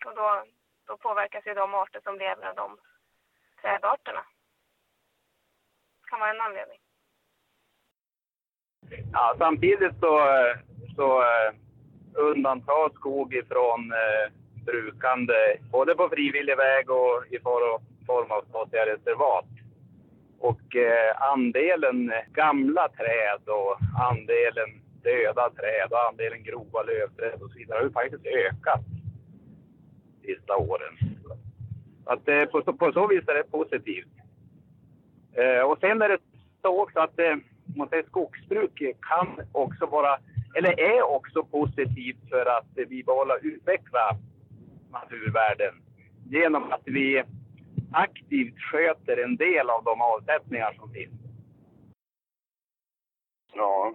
Och 0.07 0.15
då 0.15 0.45
då 0.87 0.97
påverkas 0.97 1.47
ju 1.47 1.55
de 1.55 1.75
arter 1.75 2.01
som 2.05 2.19
lever 2.19 2.49
av 2.49 2.55
de 2.55 2.79
trädarterna. 3.63 4.25
Det 6.03 6.09
kan 6.11 6.21
vara 6.21 6.31
en 6.31 6.41
anledning. 6.41 6.79
Ja, 9.13 9.35
samtidigt 9.39 9.99
så, 10.01 10.21
så 10.97 11.23
eh, 11.23 11.55
undantas 12.15 12.93
skog 12.95 13.35
ifrån 13.35 13.93
eh, 13.93 14.33
brukande 14.65 15.57
både 15.71 15.95
på 15.95 16.09
frivillig 16.09 16.57
väg 16.57 16.91
och 16.91 17.25
i 17.31 17.39
form 18.07 18.31
av 18.31 18.45
statliga 18.49 18.87
reservat. 18.87 19.47
Och 20.39 20.77
eh, 20.77 21.23
andelen 21.23 22.13
gamla 22.33 22.89
träd 22.89 23.49
och 23.49 23.79
andelen 24.11 24.83
döda 25.03 25.51
träd 25.51 25.93
och 25.93 26.09
andelen 26.09 26.43
grova 26.43 26.83
lövträd 26.83 27.43
och 27.43 27.51
så 27.51 27.59
vidare 27.59 27.79
har 27.79 27.85
ju 27.85 27.93
faktiskt 27.93 28.27
ökat 28.27 28.81
sista 30.23 30.57
åren. 30.57 30.95
Att, 32.05 32.29
eh, 32.29 32.45
på, 32.45 32.63
på 32.63 32.93
så 32.93 33.07
vis 33.07 33.29
är 33.29 33.35
det 33.35 33.51
positivt. 33.51 34.13
Eh, 35.33 35.63
och 35.63 35.79
sen 35.81 36.03
är 36.03 36.09
det 36.09 36.19
så 36.63 36.83
också 36.83 37.01
att 37.01 37.19
eh, 37.19 37.37
man 37.77 37.89
säger, 37.89 38.03
skogsbruk 38.03 38.83
kan 39.01 39.41
också 39.53 39.87
vara, 39.87 40.19
eller 40.57 40.81
är 40.81 41.03
också 41.03 41.45
positivt 41.45 42.29
för 42.31 42.47
att 42.47 42.89
bibehålla 42.89 43.35
och 43.35 43.41
utveckla 43.43 44.17
naturvärden 44.93 45.75
genom 46.31 46.73
att 46.73 46.83
vi 46.85 47.23
aktivt 47.93 48.59
sköter 48.59 49.25
en 49.25 49.37
del 49.37 49.71
av 49.71 49.85
de 49.85 50.01
avsättningar 50.01 50.73
som 50.73 50.93
finns. 50.93 51.23
Ja, 53.55 53.95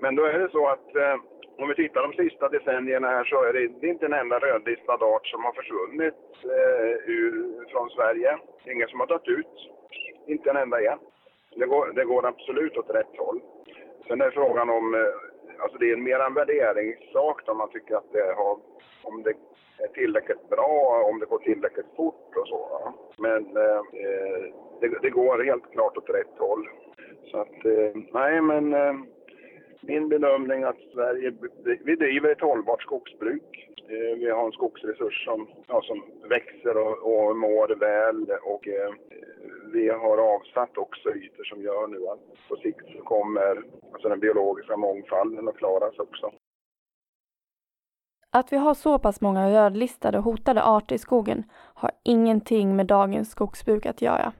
men 0.00 0.14
då 0.14 0.24
är 0.24 0.38
det 0.38 0.50
så 0.50 0.68
att 0.68 0.96
eh, 0.96 1.16
om 1.58 1.68
vi 1.68 1.74
tittar 1.74 2.02
de 2.02 2.12
sista 2.12 2.48
decennierna 2.48 3.08
här 3.08 3.24
så 3.24 3.44
är 3.44 3.52
det, 3.52 3.68
det 3.80 3.86
är 3.86 3.90
inte 3.90 4.06
en 4.06 4.12
enda 4.12 4.38
rödlistad 4.38 5.04
art 5.04 5.26
som 5.26 5.44
har 5.44 5.52
försvunnit 5.52 6.14
eh, 6.44 7.10
ur, 7.10 7.66
från 7.70 7.90
Sverige. 7.90 8.38
Ingen 8.64 8.88
som 8.88 9.00
har 9.00 9.06
tagit 9.06 9.28
ut, 9.28 9.56
inte 10.26 10.50
en 10.50 10.56
enda 10.56 10.80
igen. 10.80 10.98
Det 11.56 11.66
går, 11.66 11.92
det 11.92 12.04
går 12.04 12.26
absolut 12.26 12.76
åt 12.76 12.90
rätt 12.90 13.16
håll. 13.18 13.40
Sen 14.08 14.20
är 14.20 14.30
frågan 14.30 14.70
om, 14.70 14.94
eh, 14.94 15.62
alltså 15.62 15.78
det 15.78 15.90
är 15.90 15.96
mer 15.96 16.20
en 16.20 16.34
värderingssak 16.34 17.48
om 17.48 17.58
man 17.58 17.70
tycker 17.70 17.96
att 17.96 18.12
det 18.12 18.34
har, 18.36 18.58
om 19.02 19.22
det 19.22 19.34
är 19.78 19.88
tillräckligt 19.88 20.48
bra, 20.48 21.04
om 21.10 21.18
det 21.18 21.26
går 21.26 21.38
tillräckligt 21.38 21.96
fort 21.96 22.36
och 22.36 22.48
så. 22.48 22.94
Men 23.18 23.56
eh, 23.56 23.82
eh, 24.04 24.44
det, 24.80 24.98
det, 25.02 25.10
går 25.10 25.44
helt 25.44 25.72
klart 25.72 25.96
åt 25.96 26.10
rätt 26.10 26.38
håll. 26.38 26.68
Så 27.30 27.38
att, 27.38 27.64
eh, 27.64 28.02
nej 28.12 28.40
men 28.40 28.74
eh, 28.74 28.94
min 29.86 30.08
bedömning 30.08 30.62
att 30.62 30.78
Sverige, 30.94 31.32
vi 31.84 31.96
driver 31.96 32.32
ett 32.32 32.40
hållbart 32.40 32.82
skogsbruk. 32.82 33.70
Eh, 33.88 34.18
vi 34.18 34.30
har 34.30 34.46
en 34.46 34.52
skogsresurs 34.52 35.24
som, 35.24 35.48
ja, 35.66 35.82
som 35.82 36.04
växer 36.28 36.76
och, 36.76 36.96
och 37.12 37.36
mår 37.36 37.68
väl 37.68 38.26
och 38.42 38.68
eh, 38.68 38.92
vi 39.72 39.88
har 39.88 40.18
avsatt 40.18 40.78
också 40.78 41.08
ytor 41.14 41.44
som 41.44 41.62
gör 41.62 41.86
nu 41.86 42.08
att 42.08 42.48
på 42.48 42.56
sikt 42.56 42.86
så 42.96 43.02
kommer 43.02 43.62
alltså 43.92 44.08
den 44.08 44.20
biologiska 44.20 44.76
mångfalden 44.76 45.48
att 45.48 45.56
klaras 45.56 45.98
också. 45.98 46.32
Att 48.30 48.52
vi 48.52 48.56
har 48.56 48.74
så 48.74 48.98
pass 48.98 49.20
många 49.20 49.50
rödlistade 49.50 50.18
och 50.18 50.24
hotade 50.24 50.62
arter 50.62 50.94
i 50.94 50.98
skogen 50.98 51.44
har 51.74 51.90
ingenting 52.04 52.76
med 52.76 52.86
dagens 52.86 53.30
skogsbruk 53.30 53.86
att 53.86 54.02
göra. 54.02 54.32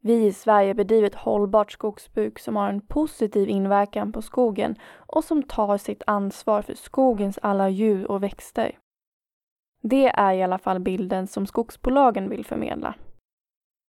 Vi 0.00 0.26
i 0.26 0.32
Sverige 0.32 0.74
bedriver 0.74 1.06
ett 1.06 1.14
hållbart 1.14 1.72
skogsbruk 1.72 2.38
som 2.38 2.56
har 2.56 2.68
en 2.68 2.80
positiv 2.80 3.48
inverkan 3.48 4.12
på 4.12 4.22
skogen 4.22 4.76
och 4.96 5.24
som 5.24 5.42
tar 5.42 5.76
sitt 5.76 6.02
ansvar 6.06 6.62
för 6.62 6.74
skogens 6.74 7.38
alla 7.42 7.68
djur 7.68 8.10
och 8.10 8.22
växter. 8.22 8.78
Det 9.82 10.06
är 10.08 10.32
i 10.32 10.42
alla 10.42 10.58
fall 10.58 10.80
bilden 10.80 11.26
som 11.26 11.46
skogsbolagen 11.46 12.28
vill 12.28 12.44
förmedla. 12.44 12.94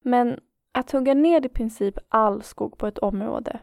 Men 0.04 0.40
att 0.72 0.92
hugga 0.92 1.14
ner 1.14 1.46
i 1.46 1.50
princip 1.50 1.98
all 2.10 2.44
skog 2.44 2.78
på 2.78 2.88
ett 2.88 3.00
område, 3.00 3.60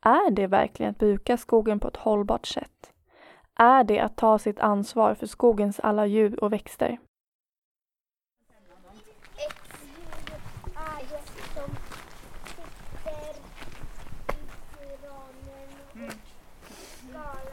är 0.00 0.30
det 0.30 0.46
verkligen 0.46 0.90
att 0.90 0.98
bruka 0.98 1.36
skogen 1.36 1.80
på 1.80 1.88
ett 1.88 1.96
hållbart 1.96 2.46
sätt? 2.46 2.92
Är 3.54 3.84
det 3.84 4.00
att 4.00 4.16
ta 4.16 4.38
sitt 4.38 4.60
ansvar 4.60 5.14
för 5.14 5.26
skogens 5.26 5.80
alla 5.80 6.06
djur 6.06 6.44
och 6.44 6.52
växter? 6.52 6.98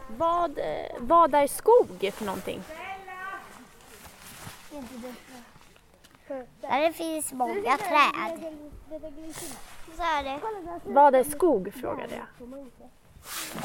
Vad, 0.08 0.60
vad 0.98 1.36
är 1.36 1.48
skog 1.48 2.14
för 2.14 2.26
någonting? 2.26 2.64
Där 6.62 6.82
det 6.82 6.94
finns 6.94 7.34
många 7.34 7.78
träd. 7.78 8.56
Så 9.96 10.04
är 10.04 10.24
det. 10.24 10.40
Vad 10.84 11.16
är 11.16 11.24
skog 11.24 11.74
frågade 11.74 12.16
jag. 12.16 12.26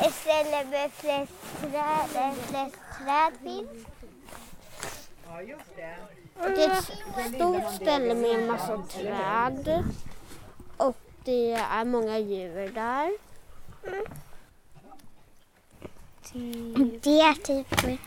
Ett 0.07 0.15
ställe 0.15 0.65
med 0.65 0.93
flest 0.93 1.33
träd, 1.61 2.09
där 2.13 2.33
flest 2.33 2.77
träd 2.99 3.33
finns. 3.43 3.87
Det 6.37 6.65
är 6.65 6.71
ett 6.71 7.35
stort 7.35 7.73
ställe 7.75 8.15
med 8.15 8.31
en 8.31 8.47
massa 8.47 8.83
träd. 8.83 9.85
Och 10.77 10.97
det 11.25 11.53
är 11.53 11.85
många 11.85 12.19
djur 12.19 12.73
där. 12.75 13.13
Det 16.33 17.21
är 17.21 17.35
typ 17.35 18.01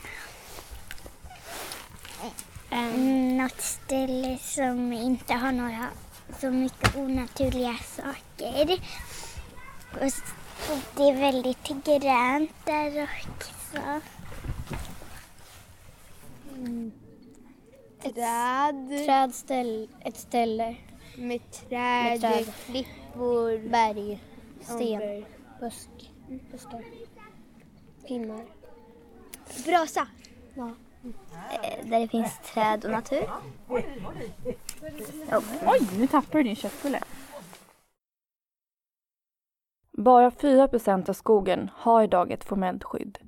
um, 2.72 3.38
något 3.38 3.62
ställe 3.62 4.38
som 4.42 4.94
inte 4.94 5.34
har 5.34 5.52
några 5.52 5.88
så 6.40 6.52
mycket 6.52 6.96
onaturliga 6.96 7.76
saker. 7.76 8.80
Och 9.92 10.12
det 10.96 11.10
är 11.10 11.20
väldigt 11.20 11.64
grönt 11.64 12.52
där 12.66 13.04
också. 13.04 14.02
Mm. 16.56 16.92
Träd. 18.02 19.06
Trädställ, 19.06 19.90
ett 20.02 20.18
ställe. 20.18 20.76
Med 21.18 21.52
träd, 21.52 22.22
med 22.22 22.22
träd. 22.22 22.46
klippor, 22.66 23.70
berg, 23.70 24.20
sten, 24.62 25.26
busk, 25.60 25.90
buskar 26.52 26.84
pinnar. 28.08 28.46
Brasa. 29.66 30.08
Ja. 30.54 30.72
Eh, 31.64 31.90
där 31.90 32.00
det 32.00 32.08
finns 32.08 32.40
träd 32.54 32.86
och 32.86 32.92
natur. 32.92 33.30
Oh. 33.68 33.82
Oj, 35.68 35.80
nu 36.00 36.08
tappade 36.08 36.40
du 36.40 36.44
din 36.44 36.56
köttbulle. 36.56 37.00
Bara 39.98 40.30
4% 40.30 41.10
av 41.10 41.14
skogen 41.14 41.70
har 41.74 42.04
idag 42.04 42.32
ett 42.32 42.44
formellt 42.44 42.84
skydd. 42.84 43.20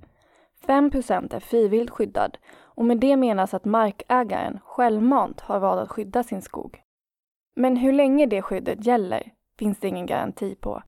5 0.65 0.85
är 0.85 1.39
frivilligt 1.39 1.89
skyddad 1.89 2.37
och 2.59 2.85
med 2.85 2.99
det 2.99 3.17
menas 3.17 3.53
att 3.53 3.65
markägaren 3.65 4.59
självmant 4.63 5.41
har 5.41 5.59
valt 5.59 5.81
att 5.81 5.91
skydda 5.91 6.23
sin 6.23 6.41
skog. 6.41 6.81
Men 7.55 7.77
hur 7.77 7.93
länge 7.93 8.25
det 8.25 8.41
skyddet 8.41 8.85
gäller 8.85 9.31
finns 9.59 9.79
det 9.79 9.87
ingen 9.87 10.05
garanti 10.05 10.55
på. 10.55 10.83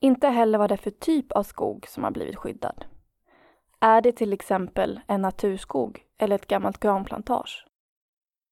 Inte 0.00 0.28
heller 0.28 0.58
vad 0.58 0.70
det 0.70 0.74
är 0.74 0.76
för 0.76 0.90
typ 0.90 1.32
av 1.32 1.42
skog 1.42 1.86
som 1.88 2.04
har 2.04 2.10
blivit 2.10 2.36
skyddad. 2.36 2.84
Är 3.86 4.00
det 4.00 4.12
till 4.12 4.32
exempel 4.32 5.00
en 5.06 5.22
naturskog 5.22 6.04
eller 6.18 6.34
ett 6.34 6.46
gammalt 6.46 6.78
granplantage? 6.80 7.66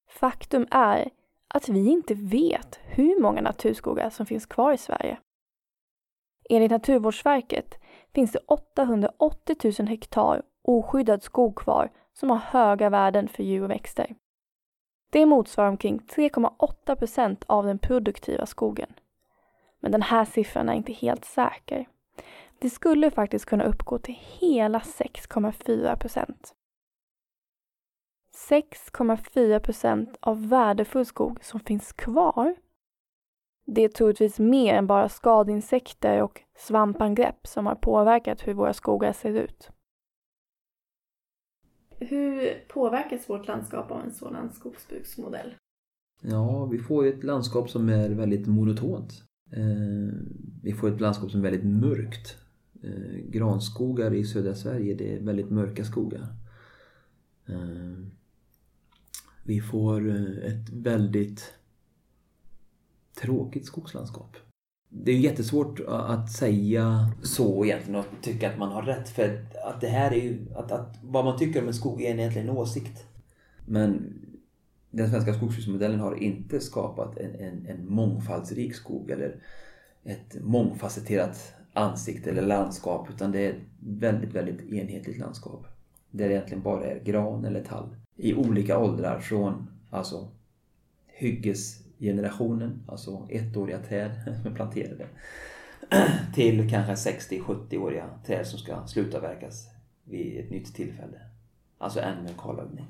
Faktum 0.09 0.67
är 0.71 1.09
att 1.47 1.69
vi 1.69 1.89
inte 1.89 2.13
vet 2.13 2.79
hur 2.83 3.21
många 3.21 3.41
naturskogar 3.41 4.09
som 4.09 4.25
finns 4.25 4.45
kvar 4.45 4.73
i 4.73 4.77
Sverige. 4.77 5.17
Enligt 6.49 6.71
Naturvårdsverket 6.71 7.79
finns 8.13 8.31
det 8.31 8.39
880 8.47 9.73
000 9.79 9.87
hektar 9.87 10.41
oskyddad 10.61 11.23
skog 11.23 11.55
kvar 11.55 11.91
som 12.13 12.29
har 12.29 12.37
höga 12.37 12.89
värden 12.89 13.27
för 13.27 13.43
djur 13.43 13.63
och 13.63 13.69
växter. 13.69 14.15
Det 15.11 15.25
motsvarar 15.25 15.69
omkring 15.69 15.99
3,8 15.99 16.95
procent 16.95 17.43
av 17.47 17.65
den 17.65 17.79
produktiva 17.79 18.45
skogen. 18.45 18.93
Men 19.79 19.91
den 19.91 20.01
här 20.01 20.25
siffran 20.25 20.69
är 20.69 20.73
inte 20.73 20.93
helt 20.93 21.25
säker. 21.25 21.87
Det 22.59 22.69
skulle 22.69 23.11
faktiskt 23.11 23.45
kunna 23.45 23.63
uppgå 23.63 23.99
till 23.99 24.15
hela 24.39 24.79
6,4 24.79 25.95
procent. 25.95 26.53
6,4 28.49 29.59
procent 29.59 30.17
av 30.19 30.49
värdefull 30.49 31.05
skog 31.05 31.43
som 31.43 31.59
finns 31.59 31.93
kvar. 31.93 32.55
Det 33.65 33.81
är 33.81 33.89
troligtvis 33.89 34.39
mer 34.39 34.73
än 34.73 34.87
bara 34.87 35.09
skadeinsekter 35.09 36.21
och 36.21 36.41
svampangrepp 36.57 37.47
som 37.47 37.65
har 37.65 37.75
påverkat 37.75 38.47
hur 38.47 38.53
våra 38.53 38.73
skogar 38.73 39.13
ser 39.13 39.33
ut. 39.33 39.69
Hur 41.99 42.53
påverkas 42.67 43.29
vårt 43.29 43.47
landskap 43.47 43.91
av 43.91 44.01
en 44.01 44.11
sådan 44.11 44.53
skogsbruksmodell? 44.53 45.55
Ja, 46.21 46.65
vi 46.65 46.79
får 46.79 47.05
ett 47.05 47.23
landskap 47.23 47.69
som 47.69 47.89
är 47.89 48.09
väldigt 48.09 48.47
monotont. 48.47 49.23
Eh, 49.51 50.15
vi 50.63 50.73
får 50.73 50.87
ett 50.87 51.01
landskap 51.01 51.31
som 51.31 51.39
är 51.39 51.43
väldigt 51.43 51.65
mörkt 51.65 52.44
Eh, 52.85 53.29
granskogar 53.29 54.13
i 54.13 54.25
södra 54.25 54.55
Sverige, 54.55 54.93
det 54.93 55.13
är 55.13 55.19
väldigt 55.19 55.49
mörka 55.49 55.85
skogar. 55.85 56.27
Eh, 57.47 58.07
vi 59.43 59.61
får 59.61 60.09
eh, 60.09 60.51
ett 60.51 60.69
väldigt 60.69 61.53
tråkigt 63.21 63.65
skogslandskap. 63.65 64.37
Det 64.89 65.11
är 65.11 65.17
jättesvårt 65.17 65.79
att 65.87 66.31
säga 66.31 67.11
så 67.23 67.65
egentligen 67.65 67.99
och 67.99 68.05
tycka 68.21 68.51
att 68.51 68.59
man 68.59 68.71
har 68.71 68.81
rätt 68.81 69.09
för 69.09 69.45
att 69.65 69.81
det 69.81 69.87
här 69.87 70.11
är 70.11 70.21
ju, 70.21 70.45
att, 70.55 70.71
att 70.71 70.99
vad 71.03 71.25
man 71.25 71.37
tycker 71.37 71.61
om 71.61 71.67
en 71.67 71.73
skog 71.73 72.01
är 72.01 72.13
egentligen 72.13 72.49
en 72.49 72.57
åsikt. 72.57 73.05
Men 73.65 74.13
den 74.91 75.09
svenska 75.09 75.33
skogsbruksmodellen 75.33 75.99
har 75.99 76.15
inte 76.15 76.59
skapat 76.59 77.17
en, 77.17 77.35
en, 77.35 77.65
en 77.65 77.89
mångfaldsrik 77.89 78.75
skog 78.75 79.09
eller 79.09 79.43
ett 80.03 80.43
mångfacetterat 80.43 81.55
ansikte 81.75 82.29
eller 82.29 82.41
landskap 82.41 83.09
utan 83.09 83.31
det 83.31 83.45
är 83.45 83.49
ett 83.49 83.61
väldigt, 83.79 84.33
väldigt 84.33 84.73
enhetligt 84.73 85.17
landskap. 85.17 85.65
Där 86.11 86.27
det 86.27 86.33
egentligen 86.33 86.63
bara 86.63 86.85
är 86.85 86.99
gran 86.99 87.45
eller 87.45 87.63
tall 87.63 87.95
i 88.15 88.33
olika 88.33 88.79
åldrar 88.79 89.19
från 89.19 89.67
alltså 89.89 90.27
hyggesgenerationen, 91.07 92.83
alltså 92.87 93.27
ettåriga 93.29 93.79
träd 93.79 94.11
med 94.43 94.55
planterade 94.55 95.07
till 96.33 96.69
kanske 96.69 97.11
60-70-åriga 97.11 98.09
träd 98.25 98.47
som 98.47 98.59
ska 98.59 98.87
slutavverkas 98.87 99.67
vid 100.03 100.39
ett 100.39 100.51
nytt 100.51 100.75
tillfälle. 100.75 101.17
Alltså 101.77 101.99
ännu 101.99 102.29
en 102.29 102.37
kalhuggning. 102.37 102.85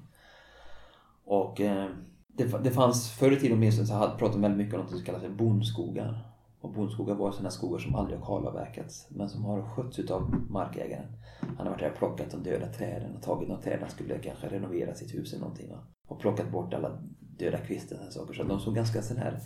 Och 1.25 1.61
eh, 1.61 1.89
det, 2.27 2.63
det 2.63 2.71
fanns 2.71 3.11
förr 3.11 3.31
i 3.31 3.39
tiden 3.39 3.57
åtminstone 3.57 3.87
så 3.87 4.15
pratade 4.17 4.31
man 4.31 4.41
väldigt 4.41 4.57
mycket 4.57 4.73
om 4.73 4.81
något 4.81 4.89
som 4.89 5.03
kallas 5.03 5.21
för 5.21 5.29
bondskogar. 5.29 6.34
Och 6.65 6.73
bondskogar 6.73 7.15
var 7.15 7.31
sådana 7.31 7.51
skogar 7.51 7.79
som 7.79 7.95
aldrig 7.95 8.19
har 8.19 8.25
kalavverkats 8.25 9.07
men 9.09 9.29
som 9.29 9.45
har 9.45 9.61
skötts 9.61 9.99
utav 9.99 10.35
markägaren. 10.49 11.05
Han 11.39 11.57
har 11.57 11.69
varit 11.69 11.79
där 11.79 11.91
och 11.91 11.97
plockat 11.97 12.31
de 12.31 12.43
döda 12.43 12.67
träden 12.67 13.15
och 13.15 13.21
tagit 13.21 13.49
de 13.49 13.61
träd 13.61 13.79
han 13.81 13.89
skulle 13.89 14.19
kanske 14.19 14.47
renovera 14.47 14.95
sitt 14.95 15.13
hus 15.13 15.33
eller 15.33 15.41
någonting. 15.41 15.69
Va? 15.69 15.77
Och 16.07 16.19
plockat 16.19 16.51
bort 16.51 16.73
alla 16.73 16.97
döda 17.19 17.57
kvistar 17.57 18.05
och 18.07 18.13
saker. 18.13 18.33
Så 18.33 18.43
de 18.43 18.59
såg 18.59 18.75
ganska 18.75 19.01
sån 19.01 19.17
här... 19.17 19.39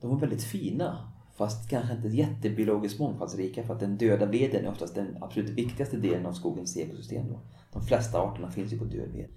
De 0.00 0.10
var 0.10 0.18
väldigt 0.18 0.44
fina. 0.44 1.12
Fast 1.36 1.70
kanske 1.70 1.94
inte 1.94 2.08
jättebiologiskt 2.08 3.00
mångfaldsrika 3.00 3.62
för 3.62 3.74
att 3.74 3.80
den 3.80 3.96
döda 3.96 4.26
veden 4.26 4.64
är 4.64 4.70
oftast 4.70 4.94
den 4.94 5.16
absolut 5.20 5.50
viktigaste 5.50 5.96
delen 5.96 6.26
av 6.26 6.32
skogens 6.32 6.76
ekosystem. 6.76 7.28
Då. 7.28 7.40
De 7.72 7.82
flesta 7.82 8.20
arterna 8.20 8.50
finns 8.50 8.72
ju 8.72 8.78
på 8.78 8.84
död 8.84 9.12
ved. 9.12 9.28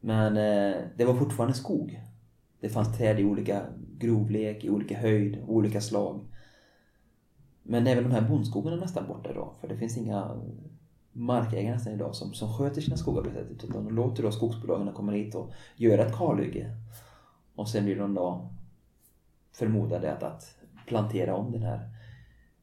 Men 0.00 0.36
eh, 0.36 0.76
det 0.96 1.04
var 1.04 1.14
fortfarande 1.14 1.54
skog. 1.54 2.00
Det 2.60 2.68
fanns 2.68 2.98
träd 2.98 3.20
i 3.20 3.24
olika 3.24 3.62
grovlek, 3.98 4.64
i 4.64 4.70
olika 4.70 4.98
höjd, 4.98 5.44
olika 5.46 5.80
slag. 5.80 6.20
Men 7.62 7.86
även 7.86 8.04
de 8.04 8.10
här 8.10 8.28
bondskogarna 8.28 8.76
är 8.76 8.80
nästan 8.80 9.08
borta 9.08 9.30
idag. 9.30 9.54
För 9.60 9.68
det 9.68 9.76
finns 9.76 9.96
inga 9.96 10.40
markägare 11.12 11.74
nästan 11.74 11.92
idag 11.92 12.14
som, 12.14 12.34
som 12.34 12.52
sköter 12.52 12.80
sina 12.80 12.96
skogar 12.96 13.22
på 13.22 13.28
det 13.28 13.34
sättet. 13.34 13.64
Utan 13.64 13.84
de 13.84 13.94
låter 13.94 14.22
då 14.22 14.32
skogsbolagen 14.32 14.92
komma 14.92 15.12
hit 15.12 15.34
och 15.34 15.52
göra 15.76 16.06
ett 16.06 16.16
kalhygge. 16.16 16.76
Och 17.54 17.68
sen 17.68 17.84
blir 17.84 17.98
de 17.98 18.14
då 18.14 18.50
förmodade 19.52 20.12
att, 20.12 20.22
att 20.22 20.56
plantera 20.86 21.36
om 21.36 21.52
den 21.52 21.62
här 21.62 21.88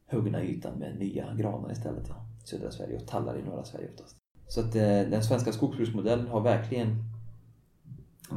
huggna 0.08 0.44
ytan 0.44 0.80
med 0.80 1.00
nya 1.00 1.34
granar 1.34 1.72
istället. 1.72 2.06
Ja. 2.10 2.16
Södra 2.44 2.72
Sverige 2.72 2.96
och 2.96 3.08
tallar 3.08 3.38
i 3.38 3.44
norra 3.44 3.64
Sverige 3.64 3.90
oftast. 3.90 4.16
Så 4.48 4.60
att 4.60 4.76
eh, 4.76 4.82
den 4.82 5.24
svenska 5.24 5.52
skogsbruksmodellen 5.52 6.28
har 6.28 6.42
verkligen 6.42 7.04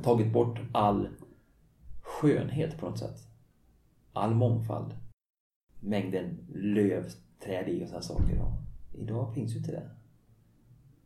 tagit 0.02 0.32
bort 0.32 0.60
all 0.72 1.08
skönhet 2.18 2.78
på 2.78 2.88
något 2.88 2.98
sätt. 2.98 3.18
All 4.12 4.34
mångfald. 4.34 4.94
Mängden 5.80 6.38
lövträd 6.54 7.68
i 7.68 7.84
och 7.84 7.88
sådana 7.88 8.02
saker. 8.02 8.40
Och 8.40 8.98
idag 8.98 9.34
finns 9.34 9.54
ju 9.54 9.58
inte 9.58 9.72
det. 9.72 9.90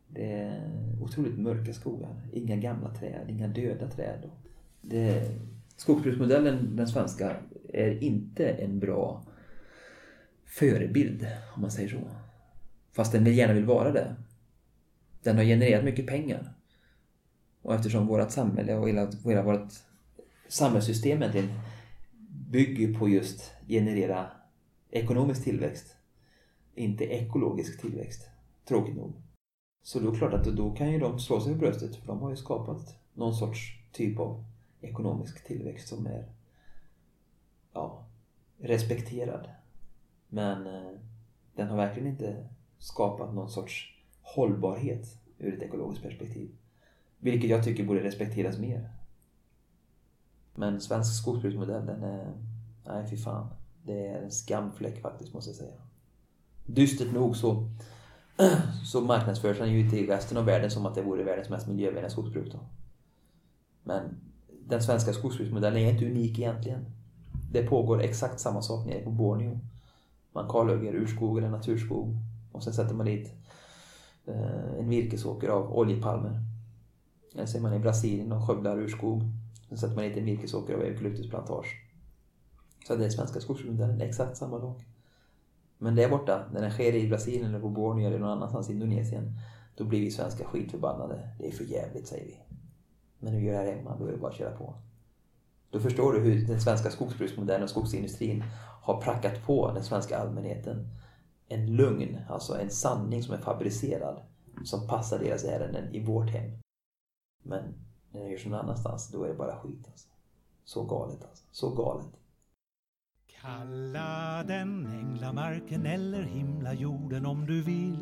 Det 0.07 0.31
är 0.31 1.01
otroligt 1.01 1.39
mörka 1.39 1.73
skogar. 1.73 2.21
Inga 2.31 2.55
gamla 2.55 2.95
träd, 2.95 3.29
inga 3.29 3.47
döda 3.47 3.89
träd. 3.89 4.29
Det, 4.81 5.31
skogsbruksmodellen, 5.75 6.75
den 6.75 6.87
svenska, 6.87 7.35
är 7.73 8.03
inte 8.03 8.49
en 8.49 8.79
bra 8.79 9.23
förebild, 10.45 11.27
om 11.55 11.61
man 11.61 11.71
säger 11.71 11.89
så. 11.89 11.97
Fast 12.91 13.11
den 13.11 13.25
gärna 13.25 13.53
vill 13.53 13.65
vara 13.65 13.91
det. 13.91 14.15
Den 15.23 15.35
har 15.35 15.43
genererat 15.43 15.85
mycket 15.85 16.07
pengar. 16.07 16.53
Och 17.61 17.75
eftersom 17.75 18.07
vårt 18.07 18.31
samhälle 18.31 18.75
och 18.75 18.89
hela, 18.89 19.11
hela 19.25 19.43
vårt 19.43 19.73
Samhällssystemet 20.47 21.49
bygger 22.51 22.99
på 22.99 23.09
just 23.09 23.51
generera 23.67 24.31
ekonomisk 24.91 25.43
tillväxt, 25.43 25.95
inte 26.75 27.03
ekologisk 27.03 27.81
tillväxt, 27.81 28.29
tråkigt 28.65 28.95
nog. 28.95 29.13
Så 29.83 29.99
då 29.99 30.07
är 30.07 30.11
det 30.11 30.17
klart 30.17 30.33
att 30.33 30.43
då 30.43 30.71
kan 30.71 30.91
ju 30.91 30.99
de 30.99 31.19
slå 31.19 31.41
sig 31.41 31.53
för 31.53 31.59
bröstet 31.59 31.95
för 31.95 32.07
de 32.07 32.19
har 32.19 32.29
ju 32.29 32.35
skapat 32.35 32.95
någon 33.13 33.35
sorts 33.35 33.79
typ 33.91 34.19
av 34.19 34.43
ekonomisk 34.81 35.47
tillväxt 35.47 35.87
som 35.87 36.05
är 36.05 36.25
ja, 37.73 38.05
respekterad. 38.57 39.49
Men 40.27 40.67
eh, 40.67 40.91
den 41.55 41.67
har 41.67 41.77
verkligen 41.77 42.09
inte 42.09 42.49
skapat 42.79 43.33
någon 43.33 43.49
sorts 43.49 43.93
hållbarhet 44.21 45.07
ur 45.37 45.53
ett 45.53 45.61
ekologiskt 45.61 46.03
perspektiv. 46.03 46.49
Vilket 47.19 47.49
jag 47.49 47.63
tycker 47.63 47.83
borde 47.83 48.03
respekteras 48.03 48.59
mer. 48.59 48.92
Men 50.55 50.81
svensk 50.81 51.21
skogsbruksmodell, 51.21 51.85
den 51.85 52.03
är... 52.03 52.33
Nej, 52.85 53.07
fy 53.09 53.17
fan. 53.17 53.47
Det 53.83 54.07
är 54.07 54.21
en 54.21 54.31
skamfläck 54.31 55.01
faktiskt, 55.01 55.33
måste 55.33 55.49
jag 55.49 55.57
säga. 55.57 55.73
Dystert 56.65 57.13
nog 57.13 57.35
så, 57.35 57.69
så 58.85 59.01
marknadsförs 59.01 59.57
den 59.57 59.71
ju 59.71 59.89
till 59.89 59.99
i 59.99 60.07
resten 60.07 60.37
av 60.37 60.45
världen 60.45 60.71
som 60.71 60.85
att 60.85 60.95
det 60.95 61.01
vore 61.01 61.23
världens 61.23 61.49
mest 61.49 61.67
miljövänliga 61.67 62.09
skogsbruk. 62.09 62.51
Då. 62.51 62.59
Men 63.83 64.01
den 64.67 64.83
svenska 64.83 65.13
skogsbruksmodellen 65.13 65.81
är 65.81 65.91
inte 65.91 66.05
unik 66.05 66.39
egentligen. 66.39 66.85
Det 67.51 67.63
pågår 67.63 68.01
exakt 68.01 68.39
samma 68.39 68.61
sak 68.61 68.85
nere 68.85 69.03
på 69.03 69.09
Borneo. 69.09 69.59
Man 70.33 70.49
kalhugger 70.49 70.93
urskog 70.93 71.37
eller 71.37 71.49
naturskog 71.49 72.17
och 72.51 72.63
sen 72.63 72.73
sätter 72.73 72.95
man 72.95 73.05
dit 73.05 73.33
eh, 74.25 74.79
en 74.79 74.89
virkesåker 74.89 75.49
av 75.49 75.77
oljepalmer. 75.77 76.39
Eller 77.33 77.45
så 77.45 77.57
är 77.57 77.61
man 77.61 77.73
i 77.73 77.79
Brasilien 77.79 78.31
och 78.31 78.47
skövlar 78.47 78.79
urskog 78.79 79.23
Sen 79.73 79.79
sätter 79.79 79.95
man 79.95 80.03
dit 80.03 80.17
en 80.17 80.25
virkesåker 80.25 80.73
av 80.73 80.81
eukalyptusplantage. 80.81 81.67
Så 82.87 82.95
det 82.95 83.05
är 83.05 83.09
svenska 83.09 83.41
Skogsförbundet 83.41 84.01
exakt 84.01 84.37
samma 84.37 84.57
lag. 84.57 84.83
Men 85.77 85.95
det 85.95 86.03
är 86.03 86.09
borta, 86.09 86.45
när 86.53 86.61
den 86.61 86.71
sker 86.71 86.95
i 86.95 87.09
Brasilien 87.09 87.45
eller 87.45 87.59
på 87.59 87.69
Borneo 87.69 88.07
eller 88.07 88.19
någon 88.19 88.29
annanstans 88.29 88.69
i 88.69 88.73
Indonesien, 88.73 89.39
då 89.75 89.83
blir 89.83 90.01
vi 90.01 90.11
svenska 90.11 90.45
skitförbannade. 90.45 91.29
Det 91.39 91.47
är 91.47 91.51
för 91.51 91.63
jävligt 91.63 92.07
säger 92.07 92.25
vi. 92.25 92.39
Men 93.19 93.33
när 93.33 93.39
vi 93.39 93.45
gör 93.45 93.53
det 93.53 93.59
här 93.69 93.75
hemma, 93.75 93.97
då 93.99 94.05
är 94.05 94.11
det 94.11 94.17
bara 94.17 94.31
att 94.31 94.37
köra 94.37 94.57
på. 94.57 94.73
Då 95.71 95.79
förstår 95.79 96.13
du 96.13 96.19
hur 96.19 96.47
den 96.47 96.61
svenska 96.61 96.91
skogsbruksmodellen 96.91 97.63
och 97.63 97.69
skogsindustrin 97.69 98.43
har 98.81 99.01
prackat 99.01 99.45
på 99.45 99.71
den 99.73 99.83
svenska 99.83 100.17
allmänheten 100.17 100.87
en 101.47 101.75
lögn, 101.75 102.19
alltså 102.29 102.59
en 102.59 102.69
sanning 102.69 103.23
som 103.23 103.33
är 103.33 103.37
fabricerad, 103.37 104.21
som 104.63 104.87
passar 104.87 105.19
deras 105.19 105.43
ärenden 105.43 105.95
i 105.95 106.05
vårt 106.05 106.29
hem. 106.29 106.51
Men 107.43 107.73
när 108.13 108.21
den 108.21 108.31
görs 108.31 108.45
någon 108.45 108.59
annanstans, 108.59 109.07
då 109.07 109.23
är 109.23 109.27
det 109.27 109.33
bara 109.33 109.59
skit 109.59 109.87
alltså. 109.87 110.07
Så 110.63 110.83
galet 110.83 111.23
alltså. 111.23 111.43
Så 111.51 111.69
galet. 111.69 112.07
Kalla 113.41 114.43
den 114.43 114.85
änglamarken 114.85 115.85
eller 115.85 116.23
himlajorden 116.23 117.25
om 117.25 117.45
du 117.45 117.61
vill. 117.61 117.97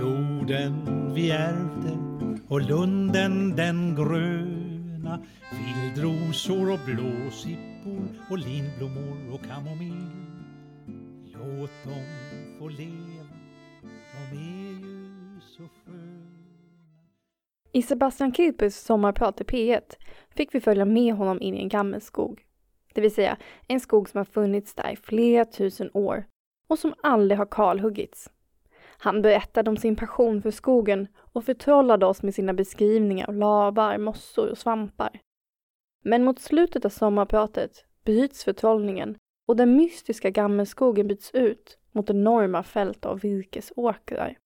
Jorden 0.00 1.14
vi 1.14 1.30
ärvde 1.30 1.98
och 2.48 2.60
lunden 2.60 3.56
den 3.56 3.94
gröna. 3.94 5.22
Vildrosor 5.52 6.72
och 6.72 6.80
blåsippor 6.86 8.08
och 8.30 8.38
linblommor 8.38 9.34
och 9.34 9.40
kamomill. 9.46 10.10
Låt 11.24 11.84
dem 11.84 12.04
få 12.58 12.68
leva, 12.68 13.26
de 14.32 14.38
är 14.38 14.57
I 17.78 17.82
Sebastian 17.82 18.32
Kilpes 18.32 18.80
sommarprat 18.80 19.40
i 19.40 19.44
P1 19.44 19.96
fick 20.30 20.54
vi 20.54 20.60
följa 20.60 20.84
med 20.84 21.14
honom 21.14 21.40
in 21.40 21.54
i 21.54 21.62
en 21.62 21.68
gammelskog. 21.68 22.44
Det 22.94 23.00
vill 23.00 23.14
säga 23.14 23.36
en 23.68 23.80
skog 23.80 24.08
som 24.08 24.18
har 24.18 24.24
funnits 24.24 24.74
där 24.74 24.90
i 24.90 24.96
flera 24.96 25.44
tusen 25.44 25.90
år 25.94 26.24
och 26.68 26.78
som 26.78 26.94
aldrig 27.02 27.38
har 27.38 27.46
kalhuggits. 27.46 28.30
Han 28.80 29.22
berättade 29.22 29.70
om 29.70 29.76
sin 29.76 29.96
passion 29.96 30.42
för 30.42 30.50
skogen 30.50 31.08
och 31.16 31.44
förtrollade 31.44 32.06
oss 32.06 32.22
med 32.22 32.34
sina 32.34 32.54
beskrivningar 32.54 33.28
av 33.28 33.34
lavar, 33.34 33.98
mossor 33.98 34.50
och 34.50 34.58
svampar. 34.58 35.20
Men 36.04 36.24
mot 36.24 36.38
slutet 36.38 36.84
av 36.84 36.90
sommarpratet 36.90 37.84
bryts 38.04 38.44
förtrollningen 38.44 39.16
och 39.48 39.56
den 39.56 39.76
mystiska 39.76 40.30
gammelskogen 40.30 41.08
byts 41.08 41.30
ut 41.34 41.78
mot 41.92 42.10
enorma 42.10 42.62
fält 42.62 43.06
av 43.06 43.20
virkesåkrar. 43.20 44.38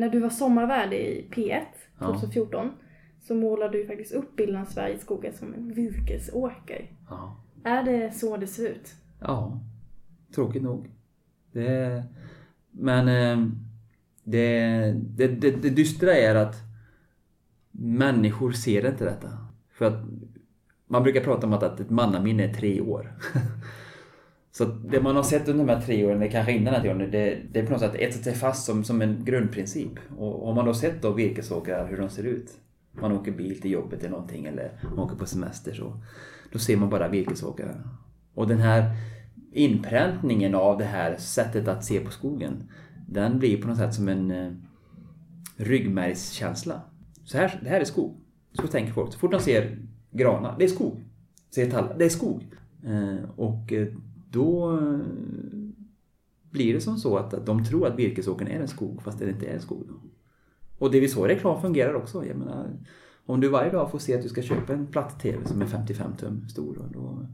När 0.00 0.08
du 0.08 0.18
var 0.18 0.30
sommarvärd 0.30 0.92
i 0.92 1.28
P1 1.30 1.62
2014 1.98 2.66
ja. 2.66 2.86
så 3.20 3.34
målade 3.34 3.78
du 3.78 3.86
faktiskt 3.86 4.12
upp 4.12 4.36
bilden 4.36 4.60
av 4.60 4.64
Sveriges 4.64 5.00
skogar 5.00 5.32
som 5.32 5.54
en 5.54 5.74
virkesåker. 5.74 6.90
Ja. 7.08 7.36
Är 7.64 7.82
det 7.82 8.14
så 8.14 8.36
det 8.36 8.46
ser 8.46 8.68
ut? 8.68 8.94
Ja, 9.20 9.60
tråkigt 10.34 10.62
nog. 10.62 10.90
Det, 11.52 12.04
men 12.70 13.08
eh, 13.08 13.46
det, 14.24 14.92
det, 14.92 15.28
det, 15.28 15.50
det 15.50 15.70
dystra 15.70 16.14
är 16.14 16.34
att 16.34 16.56
människor 17.70 18.52
ser 18.52 18.86
inte 18.90 19.04
detta. 19.04 19.28
För 19.72 19.84
att 19.84 20.04
man 20.86 21.02
brukar 21.02 21.24
prata 21.24 21.46
om 21.46 21.52
att 21.52 21.80
ett 21.80 21.90
mannaminne 21.90 22.44
är 22.44 22.54
tre 22.54 22.80
år. 22.80 23.12
Så 24.52 24.64
det 24.64 25.02
man 25.02 25.16
har 25.16 25.22
sett 25.22 25.48
under 25.48 25.64
de 25.64 25.72
här 25.72 25.80
tre 25.80 26.06
åren, 26.06 26.16
eller 26.16 26.30
kanske 26.30 26.52
innan 26.52 26.82
det, 26.82 27.06
det, 27.06 27.38
det 27.52 27.60
är 27.60 27.66
på 27.66 27.72
något 27.72 27.80
sätt 27.80 27.94
etsat 27.94 28.24
sig 28.24 28.34
fast 28.34 28.66
som, 28.66 28.84
som 28.84 29.02
en 29.02 29.24
grundprincip. 29.24 29.92
Och 30.18 30.46
har 30.46 30.54
man 30.54 30.66
då 30.66 30.74
sett 30.74 31.02
då 31.02 31.12
virkesåkrar, 31.12 31.88
hur 31.88 31.96
de 31.96 32.10
ser 32.10 32.24
ut. 32.24 32.50
Man 32.92 33.12
åker 33.12 33.32
bil 33.32 33.60
till 33.60 33.70
jobbet 33.70 34.00
eller 34.00 34.10
någonting 34.10 34.46
eller 34.46 34.72
man 34.82 34.98
åker 34.98 35.16
på 35.16 35.26
semester 35.26 35.74
så. 35.74 36.00
Då 36.52 36.58
ser 36.58 36.76
man 36.76 36.90
bara 36.90 37.08
virkesåkrar. 37.08 37.82
Och 38.34 38.48
den 38.48 38.58
här 38.58 38.96
inpräntningen 39.52 40.54
av 40.54 40.78
det 40.78 40.84
här 40.84 41.16
sättet 41.16 41.68
att 41.68 41.84
se 41.84 42.00
på 42.00 42.10
skogen. 42.10 42.70
Den 43.08 43.38
blir 43.38 43.62
på 43.62 43.68
något 43.68 43.78
sätt 43.78 43.94
som 43.94 44.08
en 44.08 44.30
eh, 44.30 44.52
ryggmärgskänsla. 45.56 46.80
Så 47.24 47.38
här, 47.38 47.60
det 47.62 47.68
här 47.68 47.80
är 47.80 47.84
skog. 47.84 48.16
Så 48.52 48.66
tänker 48.66 48.92
folk. 48.92 49.12
Så 49.12 49.18
fort 49.18 49.30
de 49.30 49.40
ser 49.40 49.78
granar, 50.10 50.56
det 50.58 50.64
är 50.64 50.68
skog. 50.68 51.04
Ser 51.54 51.70
tallar, 51.70 51.98
det 51.98 52.04
är 52.04 52.08
skog. 52.08 52.44
Eh, 52.86 53.30
och 53.36 53.72
eh, 53.72 53.86
då 54.30 54.78
eh, 54.78 54.98
blir 56.50 56.74
det 56.74 56.80
som 56.80 56.98
så 56.98 57.16
att 57.16 57.46
de 57.46 57.64
tror 57.64 57.86
att 57.86 57.98
virkesåkern 57.98 58.48
är 58.48 58.60
en 58.60 58.68
skog 58.68 59.02
fast 59.02 59.18
det 59.18 59.30
inte 59.30 59.46
är 59.46 59.54
en 59.54 59.60
skog. 59.60 59.84
Då. 59.88 59.94
Och 60.78 60.90
det 60.90 61.04
är 61.04 61.08
så 61.08 61.26
reklam 61.26 61.60
fungerar 61.60 61.94
också. 61.94 62.26
Jag 62.26 62.36
menar, 62.36 62.70
om 63.26 63.40
du 63.40 63.48
varje 63.48 63.70
dag 63.70 63.90
får 63.90 63.98
se 63.98 64.14
att 64.14 64.22
du 64.22 64.28
ska 64.28 64.42
köpa 64.42 64.72
en 64.72 64.86
platt-tv 64.86 65.46
som 65.46 65.62
är 65.62 65.66
55 65.66 66.16
tum 66.16 66.48
stor 66.48 66.88
då, 66.92 67.26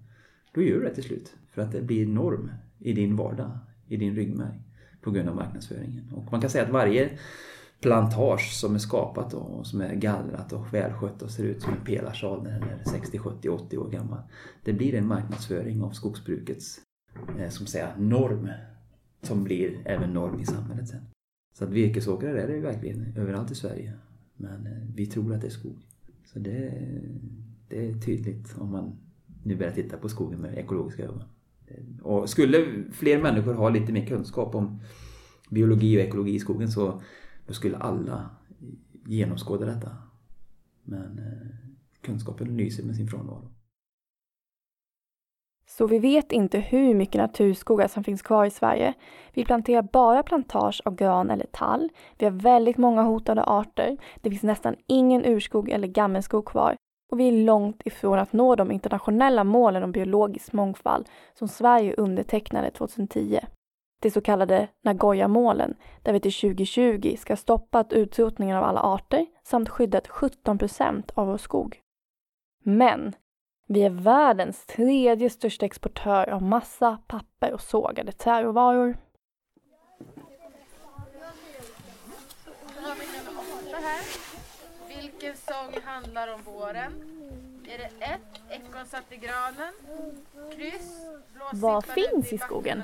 då 0.54 0.62
gör 0.62 0.78
du 0.78 0.84
det 0.84 0.94
till 0.94 1.04
slut. 1.04 1.34
För 1.50 1.62
att 1.62 1.72
det 1.72 1.82
blir 1.82 2.06
norm 2.06 2.50
i 2.78 2.92
din 2.92 3.16
vardag, 3.16 3.58
i 3.88 3.96
din 3.96 4.14
ryggmärg 4.14 4.60
på 5.02 5.10
grund 5.10 5.28
av 5.28 5.36
marknadsföringen. 5.36 6.12
Och 6.12 6.32
man 6.32 6.40
kan 6.40 6.50
säga 6.50 6.64
att 6.64 6.70
varje 6.70 7.18
plantage 7.80 8.52
som 8.52 8.74
är 8.74 8.78
skapat 8.78 9.34
och 9.34 9.66
som 9.66 9.80
är 9.80 9.94
gallrat 9.94 10.52
och 10.52 10.74
välskött 10.74 11.22
och 11.22 11.30
ser 11.30 11.44
ut 11.44 11.62
som 11.62 11.72
en 11.72 11.84
pelarsal 11.84 12.42
när 12.42 12.60
den 12.60 12.68
är 12.68 12.84
60, 12.84 13.18
70, 13.18 13.48
80 13.48 13.78
år 13.78 13.90
gammal. 13.90 14.18
Det 14.64 14.72
blir 14.72 14.94
en 14.94 15.06
marknadsföring 15.06 15.82
av 15.82 15.90
skogsbrukets 15.90 16.80
Eh, 17.38 17.48
som 17.48 17.66
säger, 17.66 17.96
norm 17.96 18.50
som 19.22 19.44
blir 19.44 19.78
även 19.84 20.12
norm 20.12 20.40
i 20.40 20.46
samhället 20.46 20.88
sen. 20.88 21.00
Så 21.52 21.64
att 21.64 21.70
virkesåkrar 21.70 22.34
är 22.34 22.46
det 22.46 22.54
ju 22.54 22.60
verkligen 22.60 23.12
överallt 23.16 23.50
i 23.50 23.54
Sverige. 23.54 23.92
Men 24.36 24.66
eh, 24.66 24.82
vi 24.94 25.06
tror 25.06 25.34
att 25.34 25.40
det 25.40 25.46
är 25.46 25.50
skog. 25.50 25.76
Så 26.24 26.38
det, 26.38 26.72
det 27.68 27.88
är 27.88 27.94
tydligt 27.94 28.54
om 28.58 28.70
man 28.70 28.98
nu 29.42 29.56
börjar 29.56 29.72
titta 29.72 29.96
på 29.96 30.08
skogen 30.08 30.40
med 30.40 30.58
ekologiska 30.58 31.04
ögon. 31.04 31.22
Och 32.02 32.28
skulle 32.28 32.84
fler 32.92 33.22
människor 33.22 33.54
ha 33.54 33.68
lite 33.68 33.92
mer 33.92 34.06
kunskap 34.06 34.54
om 34.54 34.80
biologi 35.50 35.98
och 35.98 36.02
ekologi 36.02 36.34
i 36.34 36.38
skogen 36.38 36.70
så 36.70 37.02
då 37.46 37.54
skulle 37.54 37.76
alla 37.76 38.30
genomskåda 39.06 39.66
detta. 39.66 39.96
Men 40.84 41.18
eh, 41.18 41.56
kunskapen 42.00 42.56
lyser 42.56 42.84
med 42.84 42.96
sin 42.96 43.08
frånvaro. 43.08 43.48
Så 45.68 45.86
vi 45.86 45.98
vet 45.98 46.32
inte 46.32 46.58
hur 46.58 46.94
mycket 46.94 47.20
naturskogar 47.20 47.88
som 47.88 48.04
finns 48.04 48.22
kvar 48.22 48.44
i 48.44 48.50
Sverige. 48.50 48.94
Vi 49.32 49.44
planterar 49.44 49.82
bara 49.82 50.22
plantage 50.22 50.82
av 50.84 50.94
gran 50.94 51.30
eller 51.30 51.46
tall. 51.46 51.90
Vi 52.18 52.24
har 52.26 52.32
väldigt 52.32 52.76
många 52.76 53.02
hotade 53.02 53.44
arter. 53.44 53.96
Det 54.20 54.30
finns 54.30 54.42
nästan 54.42 54.76
ingen 54.86 55.24
urskog 55.24 55.68
eller 55.68 55.88
gammelskog 55.88 56.44
kvar. 56.44 56.76
Och 57.12 57.20
vi 57.20 57.28
är 57.28 57.44
långt 57.44 57.82
ifrån 57.84 58.18
att 58.18 58.32
nå 58.32 58.54
de 58.54 58.70
internationella 58.70 59.44
målen 59.44 59.82
om 59.82 59.92
biologisk 59.92 60.52
mångfald 60.52 61.08
som 61.38 61.48
Sverige 61.48 61.94
undertecknade 61.94 62.70
2010 62.70 63.40
de 64.00 64.10
så 64.10 64.20
kallade 64.20 64.68
Nagoya-målen, 64.84 65.74
där 66.02 66.12
vi 66.12 66.20
till 66.20 66.32
2020 66.32 67.16
ska 67.18 67.36
stoppa 67.36 67.84
utrotningen 67.90 68.56
av 68.56 68.64
alla 68.64 68.80
arter 68.80 69.26
samt 69.42 69.68
skyddat 69.68 70.08
17 70.08 70.58
procent 70.58 71.10
av 71.14 71.26
vår 71.26 71.36
skog. 71.36 71.80
Men 72.64 73.14
vi 73.66 73.82
är 73.82 73.90
världens 73.90 74.66
tredje 74.66 75.30
största 75.30 75.66
exportör 75.66 76.28
av 76.30 76.42
massa, 76.42 76.98
papper 77.06 77.52
och 77.52 77.60
sågade 77.60 78.12
träråvaror. 78.12 78.96
Vilken 84.88 85.36
sång 85.36 85.82
handlar 85.84 86.34
om 86.34 86.42
våren? 86.42 86.92
Är 87.68 87.78
det 87.78 88.04
ett, 88.04 88.40
ekorn 88.50 88.86
satt 88.86 89.12
i 89.12 89.16
granen? 89.16 89.72
Kryss, 90.56 91.06
Vad 91.52 91.84
finns 91.84 92.32
i 92.32 92.38
skogen? 92.38 92.82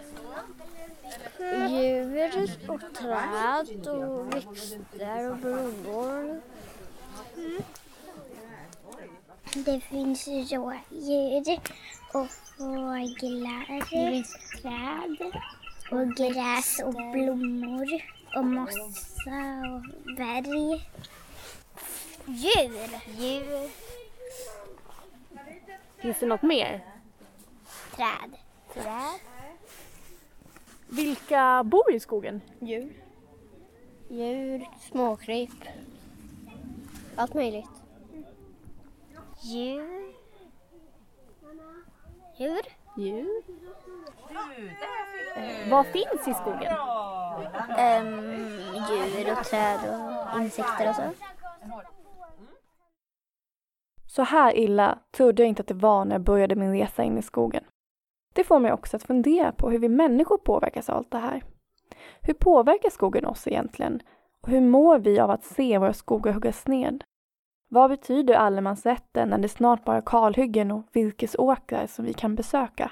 Djur 1.68 2.50
och 2.68 2.80
träd 2.94 3.86
och 3.88 4.34
växter 4.34 5.30
och 5.30 5.36
blommor. 5.36 6.40
Mm. 7.36 7.62
Det 9.54 9.80
finns 9.80 10.28
rådjur 10.28 11.60
och 12.12 12.30
fåglar, 12.30 13.84
träd 14.62 15.32
och 15.90 16.16
gräs 16.16 16.80
och 16.84 16.94
blommor 16.94 18.02
och 18.36 18.44
mossa 18.44 19.40
och 19.72 20.14
berg. 20.16 20.88
Djur. 22.26 23.00
Djur. 23.18 23.70
Finns 25.98 26.20
det 26.20 26.26
något 26.26 26.42
mer? 26.42 26.84
Träd. 27.96 28.36
Träd. 28.74 29.20
Vilka 30.88 31.64
bor 31.64 31.94
i 31.94 32.00
skogen? 32.00 32.40
Djur. 32.60 32.92
Djur, 34.08 34.68
småkryp. 34.90 35.50
Allt 37.16 37.34
möjligt. 37.34 37.81
Djur. 39.44 40.14
Djur. 42.38 42.60
Djur. 42.96 43.42
Eh, 45.36 45.70
vad 45.70 45.86
finns 45.86 46.28
i 46.28 46.34
skogen? 46.34 46.72
Um, 47.78 48.20
djur 48.88 49.32
och 49.32 49.44
träd 49.44 49.80
och 50.34 50.40
insekter 50.40 50.88
och 50.88 50.94
så. 50.96 51.02
Så 54.06 54.22
här 54.22 54.56
illa 54.56 54.98
trodde 55.10 55.42
jag 55.42 55.48
inte 55.48 55.60
att 55.60 55.68
det 55.68 55.74
var 55.74 56.04
när 56.04 56.14
jag 56.14 56.22
började 56.22 56.56
min 56.56 56.72
resa 56.72 57.02
in 57.02 57.18
i 57.18 57.22
skogen. 57.22 57.64
Det 58.32 58.44
får 58.44 58.58
mig 58.58 58.72
också 58.72 58.96
att 58.96 59.02
fundera 59.02 59.52
på 59.52 59.70
hur 59.70 59.78
vi 59.78 59.88
människor 59.88 60.38
påverkas 60.38 60.88
av 60.90 60.96
allt 60.96 61.10
det 61.10 61.18
här. 61.18 61.42
Hur 62.20 62.34
påverkar 62.34 62.90
skogen 62.90 63.26
oss 63.26 63.46
egentligen? 63.46 64.00
Och 64.42 64.48
hur 64.48 64.60
mår 64.60 64.98
vi 64.98 65.20
av 65.20 65.30
att 65.30 65.44
se 65.44 65.78
våra 65.78 65.92
skogar 65.92 66.32
huggas 66.32 66.66
ned? 66.66 67.04
Vad 67.74 67.90
betyder 67.90 68.34
allemansrätten 68.34 69.28
när 69.28 69.38
det 69.38 69.48
snart 69.48 69.84
bara 69.84 69.96
är 69.96 70.02
kalhyggen 70.06 70.70
och 70.70 70.86
virkesåkrar 70.92 71.86
som 71.86 72.04
vi 72.04 72.12
kan 72.12 72.34
besöka? 72.34 72.90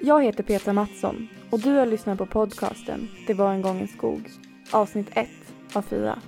Jag 0.00 0.24
heter 0.24 0.42
Petra 0.42 0.72
Mattsson 0.72 1.28
och 1.50 1.60
du 1.60 1.70
har 1.70 1.86
lyssnat 1.86 2.18
på 2.18 2.26
podcasten 2.26 3.08
Det 3.26 3.34
var 3.34 3.52
en 3.52 3.62
gång 3.62 3.80
en 3.80 3.88
skog, 3.88 4.30
avsnitt 4.72 5.10
1 5.12 5.28
av 5.74 5.82
4. 5.82 6.18